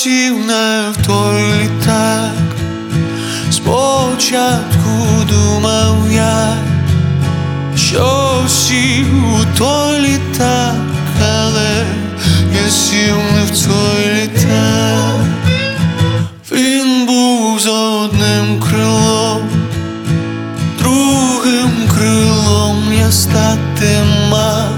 сів 0.04 0.46
не 0.46 0.90
в 0.92 1.06
той 1.08 1.54
літак, 1.54 2.32
спочатку 3.52 4.90
думав 5.30 6.12
я, 6.12 6.58
що 7.76 8.32
сів 8.48 9.34
у 9.34 9.58
той 9.58 10.00
літак, 10.00 10.76
але 11.22 11.86
я 12.64 12.70
сів 12.70 13.16
не 13.36 13.44
в 13.44 13.66
той 13.66 14.14
літак, 14.14 15.26
він 16.52 17.06
був 17.06 17.60
за 17.60 17.72
одним 17.72 18.60
крилом, 18.60 19.50
другим 20.80 21.72
крилом 21.96 22.84
я 23.00 23.12
стати 23.12 23.98
мав. 24.32 24.69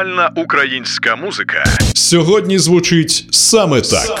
Актуальна 0.00 0.30
українська 0.34 1.16
музика 1.16 1.64
сьогодні 1.94 2.58
звучить 2.58 3.26
саме 3.30 3.80
так. 3.80 4.20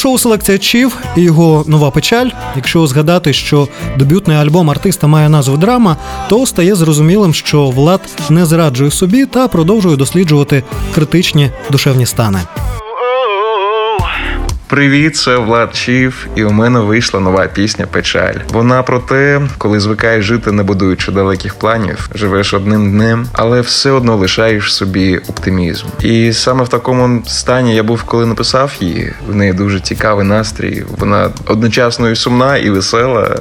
Шоу 0.00 0.18
Селекція 0.18 0.58
Чів 0.58 0.98
і 1.16 1.20
його 1.20 1.64
нова 1.66 1.90
печаль. 1.90 2.28
Якщо 2.56 2.86
згадати, 2.86 3.32
що 3.32 3.68
дебютний 3.98 4.36
альбом 4.36 4.70
артиста 4.70 5.06
має 5.06 5.28
назву 5.28 5.56
драма, 5.56 5.96
то 6.28 6.46
стає 6.46 6.74
зрозумілим, 6.74 7.34
що 7.34 7.70
Влад 7.70 8.00
не 8.30 8.46
зраджує 8.46 8.90
собі 8.90 9.26
та 9.26 9.48
продовжує 9.48 9.96
досліджувати 9.96 10.62
критичні 10.94 11.50
душевні 11.70 12.06
стани. 12.06 12.40
Привіт, 14.70 15.16
це 15.16 15.36
Влад 15.36 15.74
Чів, 15.74 16.26
і 16.36 16.44
у 16.44 16.50
мене 16.50 16.80
вийшла 16.80 17.20
нова 17.20 17.46
пісня 17.46 17.86
Печаль. 17.86 18.34
Вона 18.48 18.82
про 18.82 18.98
те, 18.98 19.40
коли 19.58 19.80
звикаєш 19.80 20.24
жити, 20.24 20.52
не 20.52 20.62
будуючи 20.62 21.12
далеких 21.12 21.54
планів, 21.54 22.10
живеш 22.14 22.54
одним 22.54 22.92
днем, 22.92 23.26
але 23.32 23.60
все 23.60 23.90
одно 23.90 24.16
лишаєш 24.16 24.74
собі 24.74 25.18
оптимізм. 25.28 25.86
І 26.00 26.32
саме 26.32 26.64
в 26.64 26.68
такому 26.68 27.22
стані 27.26 27.74
я 27.74 27.82
був, 27.82 28.02
коли 28.02 28.26
написав 28.26 28.72
її. 28.80 29.12
В 29.28 29.34
неї 29.34 29.52
дуже 29.52 29.80
цікавий 29.80 30.26
настрій. 30.26 30.84
Вона 30.98 31.30
одночасно 31.46 32.10
і 32.10 32.16
сумна, 32.16 32.56
і 32.56 32.70
весела, 32.70 33.36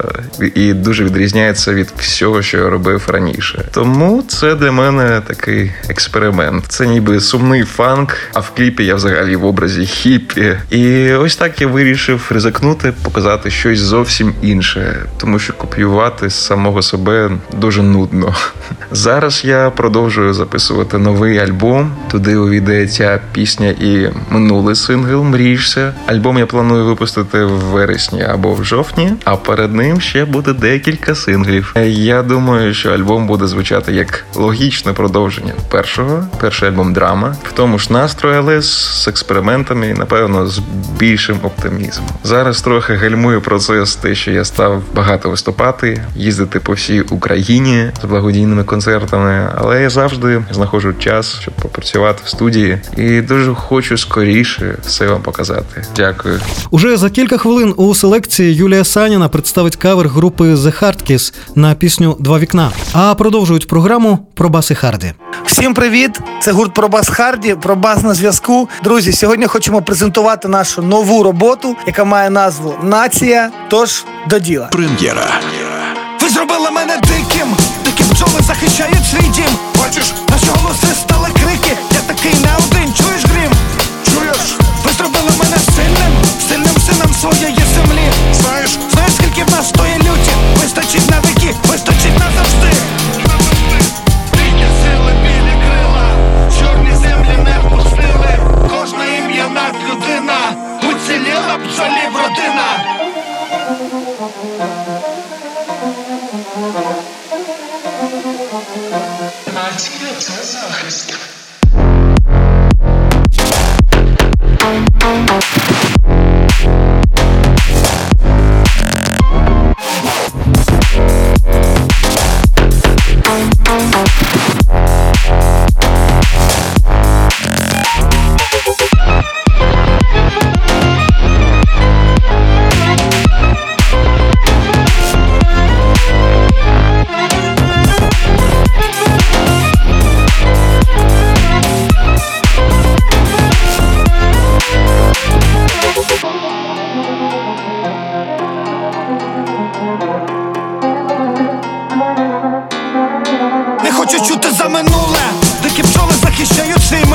і 0.56 0.74
дуже 0.74 1.04
відрізняється 1.04 1.74
від 1.74 1.94
всього, 1.98 2.42
що 2.42 2.58
я 2.58 2.70
робив 2.70 3.04
раніше. 3.08 3.66
Тому 3.72 4.24
це 4.28 4.56
для 4.56 4.72
мене 4.72 5.22
такий 5.28 5.72
експеримент. 5.90 6.66
Це 6.68 6.88
ніби 6.88 7.20
сумний 7.20 7.64
фанк, 7.64 8.18
а 8.34 8.40
в 8.40 8.50
кліпі 8.50 8.86
я 8.86 8.96
взагалі 8.96 9.36
в 9.36 9.46
образі 9.46 9.86
хіппі. 9.86 10.58
І 10.70 11.16
ось 11.20 11.36
так 11.36 11.62
я 11.62 11.68
вирішив 11.68 12.28
ризикнути, 12.30 12.94
показати 13.04 13.52
щось 13.52 13.80
зовсім 13.80 14.34
інше, 14.42 15.06
тому 15.18 15.40
що 15.40 15.54
копіювати 15.54 16.30
з 16.30 16.46
самого 16.46 16.82
себе 16.82 17.32
дуже 17.58 17.84
нудно. 17.84 18.36
Зараз 18.92 19.42
я 19.46 19.70
продовжую 19.70 20.34
записувати 20.34 20.98
новий 20.98 21.38
альбом. 21.38 21.92
Туди 22.12 22.38
увійде 22.38 22.88
ця 22.88 23.22
пісня 23.32 23.68
і 23.68 24.10
минулий 24.30 24.76
сингл 24.76 25.24
Мрієшся. 25.24 25.94
Альбом 26.08 26.38
я 26.38 26.46
планую 26.46 26.86
випустити 26.86 27.44
в 27.44 27.50
вересні 27.50 28.24
або 28.24 28.54
в 28.54 28.66
жовтні, 28.66 29.14
а 29.24 29.36
перед 29.36 29.76
ним 29.76 30.02
ще 30.02 30.26
буде 30.26 30.54
декілька 30.54 31.16
синглів. 31.16 31.74
Я 31.86 32.24
думаю, 32.24 32.74
що 32.74 32.90
альбом 32.90 33.28
буде 33.28 33.48
звучати 33.48 33.94
як 33.94 34.26
логічне 34.36 34.94
продовження 34.94 35.54
першого. 35.72 36.28
Перший 36.42 36.70
альбом 36.70 36.94
драма, 36.94 37.36
в 37.44 37.52
тому 37.52 37.80
ж 37.80 37.94
настрої, 37.94 38.38
але 38.38 38.62
з 38.62 39.08
експериментами 39.08 39.90
і 39.90 39.94
напевно 39.94 40.48
з 40.48 40.62
більшим 41.10 41.40
оптимізмом. 41.44 42.10
Зараз 42.24 42.62
трохи 42.62 42.94
гальмує 42.94 43.40
процес, 43.40 43.96
те, 43.96 44.16
що 44.16 44.32
я 44.32 44.46
став 44.46 44.82
багато 44.96 45.30
виступати, 45.30 46.06
їздити 46.16 46.60
по 46.60 46.74
всій 46.74 47.02
Україні 47.02 47.92
з 48.02 48.06
благодійними 48.06 48.64
концертами, 48.64 49.50
але 49.56 49.82
я 49.82 49.90
завжди 49.90 50.44
знаходжу 50.52 50.94
час, 51.00 51.38
щоб 51.42 51.54
попрацювати 51.54 52.22
в 52.26 52.30
студії, 52.30 52.82
і 52.98 53.22
дуже 53.22 53.54
хочу 53.54 53.98
скоріше 53.98 54.76
все 54.82 55.08
вам 55.08 55.22
показати. 55.22 55.84
Дякую. 55.96 56.40
Уже 56.72 56.98
за 56.98 57.10
кілька 57.10 57.38
хвилин 57.38 57.74
у 57.78 57.96
селекції 57.96 58.56
Юлія 58.56 58.84
Саніна 58.84 59.30
представить 59.30 59.76
кавер 59.76 60.08
групи 60.10 60.44
The 60.44 60.84
Hardkiss 60.84 61.34
на 61.56 61.76
пісню 61.76 62.18
Два 62.20 62.40
вікна. 62.40 62.72
А 62.94 63.16
продовжують 63.16 63.68
програму 63.68 64.29
Пробаси 64.40 64.76
Харді. 64.76 65.14
Всім 65.46 65.74
привіт! 65.74 66.20
Це 66.42 66.52
гурт 66.52 66.74
Пробас 66.74 67.10
Харді. 67.10 67.56
Пробас 67.56 68.04
на 68.04 68.14
зв'язку. 68.14 68.70
Друзі, 68.84 69.14
сьогодні 69.14 69.46
хочемо 69.48 69.82
презентувати 69.82 70.48
нашу 70.48 70.82
нову 70.82 71.24
роботу, 71.24 71.76
яка 71.88 72.04
має 72.04 72.30
назву 72.30 72.76
Нація. 72.84 73.52
Тож 73.70 74.06
до 74.30 74.40
діла. 74.40 74.68
Прем'єра. 74.68 75.40
Ви 76.22 76.30
зробили 76.30 76.72
мене 76.72 76.98
диким. 76.98 77.48
Дикі 77.86 78.04
пчоли 78.04 78.42
захищають 78.42 79.06
свій 79.12 79.30
дім. 79.30 79.54
Бачиш, 79.80 80.14
наші 80.30 80.48
голоси 80.56 80.88
стали 81.02 81.28
крики. 81.34 81.78
Я 81.94 82.16
такий 82.16 82.34
не 82.34 82.50
один. 82.58 82.94
Чуєш 82.94 83.26
грім? 83.26 83.52
Чуєш? 84.14 84.58
Ви 84.86 84.92
зробили 84.92 85.32
мене 85.40 85.58
сильним, 85.76 86.14
сильним 86.50 86.82
сином 86.88 87.14
своєї. 87.14 87.59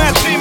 classy. 0.04 0.33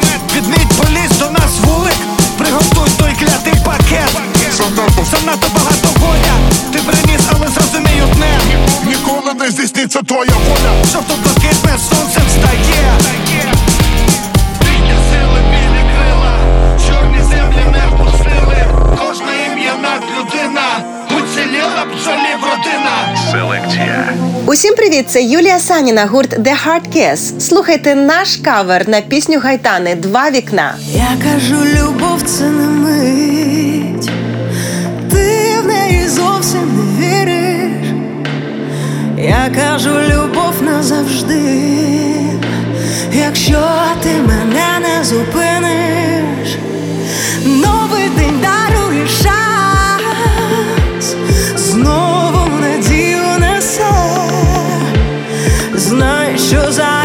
Це 25.14 25.24
Юлія 25.24 25.60
Саніна, 25.60 26.06
гурт 26.06 26.40
The 26.40 26.56
Hard 26.66 26.96
Kiss. 26.96 27.40
Слухайте 27.40 27.96
наш 27.96 28.36
кавер 28.36 28.90
на 28.90 29.02
пісню 29.02 29.40
Гайтани 29.40 29.96
Два 29.96 30.30
вікна. 30.32 30.76
Я 30.92 31.08
кажу, 31.24 31.56
любов 31.66 32.22
це 32.22 32.44
не 32.44 32.68
мить. 32.68 34.10
Ти 35.12 35.56
в 35.64 35.68
неї 35.68 36.08
зовсім 36.08 36.78
не 36.78 37.06
віриш. 37.06 37.88
Я 39.18 39.52
кажу, 39.56 39.90
любов 39.90 40.54
назавжди. 40.62 41.42
Якщо 43.14 43.70
ти 44.04 44.10
мене 44.10 44.80
не 44.82 45.04
зупиниш, 45.04 46.58
новий 47.46 48.10
день 48.18 48.40
даруєш. 48.42 49.43
shows 56.54 56.78
I 56.78 57.03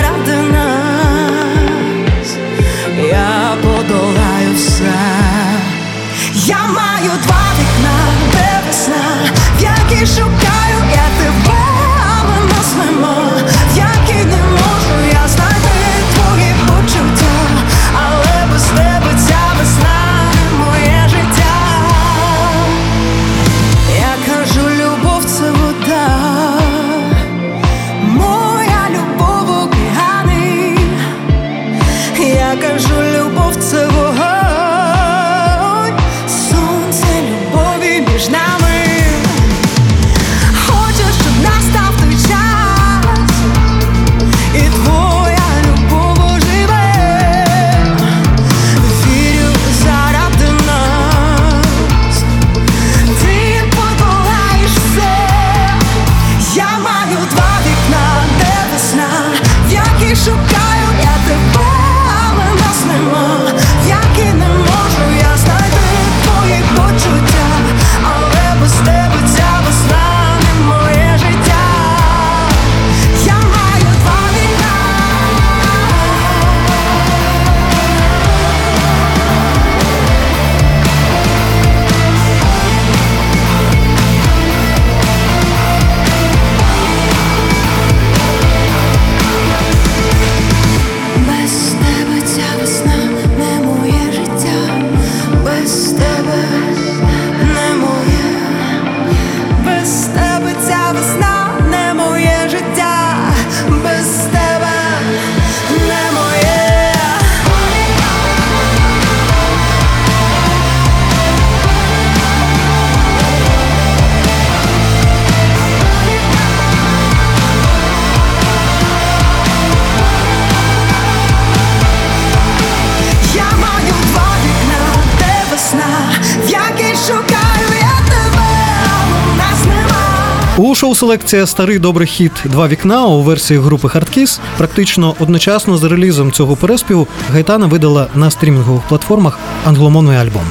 селекція 130.99 131.47
Старий 131.47 131.79
добрий 131.79 132.09
хіт 132.09 132.33
Два 132.45 132.69
вікна 132.69 133.07
у 133.07 133.23
версії 133.23 133.61
групи 133.61 133.89
Хардкіс 133.89 134.41
практично 134.57 135.15
одночасно 135.19 135.77
з 135.77 135.85
релізом 135.85 136.33
цього 136.33 136.57
переспіву 136.57 137.09
Гайтана 137.31 137.67
видала 137.67 138.07
на 138.15 138.31
стрімінгових 138.31 138.83
платформах 138.89 139.39
англомовний 139.65 140.17
альбом. 140.17 140.45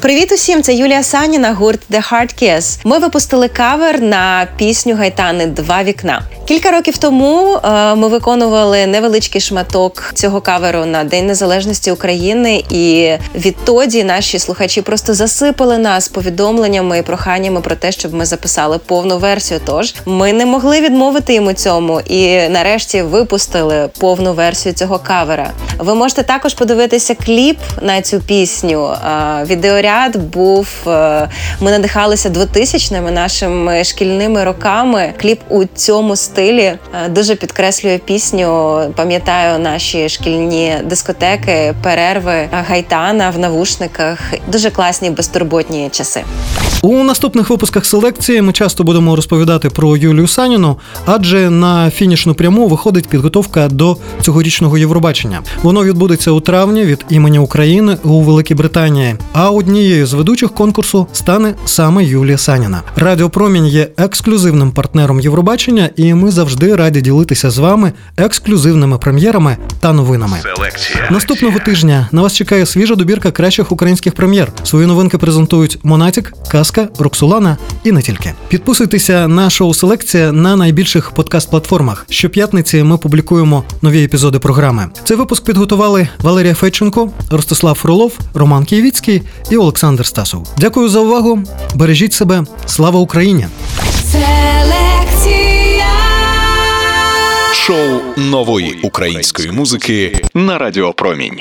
Привіт 0.00 0.32
усім! 0.32 0.62
Це 0.62 0.74
Юлія 0.74 1.02
Саніна, 1.02 1.52
гурт 1.52 1.80
The 1.90 2.12
Hard 2.12 2.42
Kiss. 2.42 2.78
Ми 2.84 2.98
випустили 2.98 3.48
кавер 3.48 4.00
на 4.00 4.48
пісню 4.56 4.94
Гайтани 4.96 5.46
Два 5.46 5.82
вікна. 5.82 6.22
Кілька 6.48 6.70
років 6.70 6.98
тому 6.98 7.54
е, 7.64 7.94
ми 7.94 8.08
виконували 8.08 8.86
невеличкий 8.86 9.40
шматок 9.40 10.12
цього 10.14 10.40
каверу 10.40 10.84
на 10.84 11.04
День 11.04 11.26
Незалежності 11.26 11.90
України, 11.90 12.64
і 12.70 13.12
відтоді 13.34 14.04
наші 14.04 14.38
слухачі 14.38 14.82
просто 14.82 15.14
засипали 15.14 15.78
нас 15.78 16.08
повідомленнями 16.08 16.98
і 16.98 17.02
проханнями 17.02 17.60
про 17.60 17.76
те, 17.76 17.92
щоб 17.92 18.14
ми 18.14 18.24
записали 18.24 18.78
повну 18.78 19.18
версію. 19.18 19.60
Тож 19.64 19.94
ми 20.06 20.32
не 20.32 20.46
могли 20.46 20.80
відмовити 20.80 21.34
йому 21.34 21.52
цьому 21.52 22.00
і 22.00 22.48
нарешті 22.48 23.02
випустили 23.02 23.90
повну 23.98 24.32
версію 24.32 24.72
цього 24.72 24.98
кавера. 24.98 25.50
Ви 25.78 25.94
можете 25.94 26.22
також 26.22 26.54
подивитися 26.54 27.14
кліп 27.14 27.58
на 27.82 28.02
цю 28.02 28.20
пісню. 28.20 28.86
Е, 28.86 29.44
відеоряд 29.44 29.89
був. 30.16 30.68
е, 30.86 31.28
Ми 31.60 31.70
надихалися 31.70 32.28
2000-ми 32.28 33.10
нашими 33.10 33.84
шкільними 33.84 34.44
роками. 34.44 35.12
Кліп 35.20 35.40
у 35.48 35.64
цьому 35.64 36.16
стилі 36.16 36.62
е, 36.62 36.78
дуже 37.08 37.34
підкреслює 37.34 37.98
пісню. 38.04 38.80
Пам'ятаю 38.96 39.58
наші 39.58 40.08
шкільні 40.08 40.74
дискотеки, 40.84 41.74
перерви, 41.82 42.48
гайтана 42.68 43.30
в 43.30 43.38
навушниках. 43.38 44.18
Дуже 44.52 44.70
класні 44.70 45.10
безтурботні 45.10 45.88
часи. 45.92 46.20
У 46.82 47.02
наступних 47.04 47.50
випусках 47.50 47.86
селекції 47.86 48.42
ми 48.42 48.52
часто 48.52 48.84
будемо 48.84 49.16
розповідати 49.16 49.70
про 49.70 49.96
Юлію 49.96 50.26
Саніну, 50.28 50.76
адже 51.06 51.50
на 51.50 51.90
фінішну 51.90 52.34
пряму 52.34 52.66
виходить 52.68 53.08
підготовка 53.08 53.68
до 53.68 53.96
цьогорічного 54.22 54.78
Євробачення. 54.78 55.40
Воно 55.62 55.84
відбудеться 55.84 56.30
у 56.30 56.40
травні 56.40 56.84
від 56.84 57.04
імені 57.08 57.38
України 57.38 57.96
у 58.04 58.20
Великій 58.20 58.54
Британії. 58.54 59.16
А 59.32 59.50
однією 59.80 60.06
з 60.06 60.12
ведучих 60.12 60.50
конкурсу 60.50 61.06
стане 61.12 61.54
саме 61.64 62.04
Юлія 62.04 62.38
Саніна. 62.38 62.82
Радіо 62.96 63.30
Промінь 63.30 63.66
є 63.66 63.88
ексклюзивним 63.96 64.72
партнером 64.72 65.20
Євробачення, 65.20 65.90
і 65.96 66.14
ми 66.14 66.30
завжди 66.30 66.76
раді 66.76 67.00
ділитися 67.00 67.50
з 67.50 67.58
вами 67.58 67.92
ексклюзивними 68.16 68.98
прем'єрами 68.98 69.56
та 69.80 69.92
новинами. 69.92 70.36
Селекція 70.42 71.08
Наступного 71.10 71.58
тижня 71.58 72.08
на 72.12 72.22
вас 72.22 72.34
чекає 72.34 72.66
свіжа 72.66 72.94
добірка 72.94 73.30
кращих 73.30 73.72
українських 73.72 74.14
прем'єр. 74.14 74.52
Свої 74.64 74.86
новинки 74.86 75.18
презентують 75.18 75.78
Монатік, 75.82 76.32
Казка, 76.50 76.88
Роксолана 76.98 77.56
і 77.84 77.92
не 77.92 78.02
тільки. 78.02 78.32
Підписуйтеся 78.48 79.28
на 79.28 79.50
шоу 79.50 79.74
Селекція 79.74 80.32
на 80.32 80.56
найбільших 80.56 81.12
подкаст-платформах. 81.12 82.06
Щоп'ятниці 82.10 82.82
ми 82.82 82.98
публікуємо 82.98 83.64
нові 83.82 84.04
епізоди 84.04 84.38
програми. 84.38 84.86
Цей 85.04 85.16
випуск 85.16 85.44
підготували 85.44 86.08
Валерія 86.18 86.54
Федченко, 86.54 87.10
Ростислав 87.30 87.74
Фролов, 87.74 88.18
Роман 88.34 88.64
Києвіцький 88.64 89.22
і 89.50 89.56
Олександр 89.70 90.06
Стасов. 90.06 90.46
Дякую 90.58 90.88
за 90.88 91.00
увагу. 91.00 91.38
Бережіть 91.74 92.12
себе. 92.12 92.44
Слава 92.66 93.00
Україні! 93.00 93.46
Селекція. 94.12 95.86
Шоу 97.54 98.00
нової 98.16 98.80
української 98.82 99.50
музики 99.52 100.22
на 100.34 100.58
Радіо 100.58 100.92
Промінь. 100.92 101.40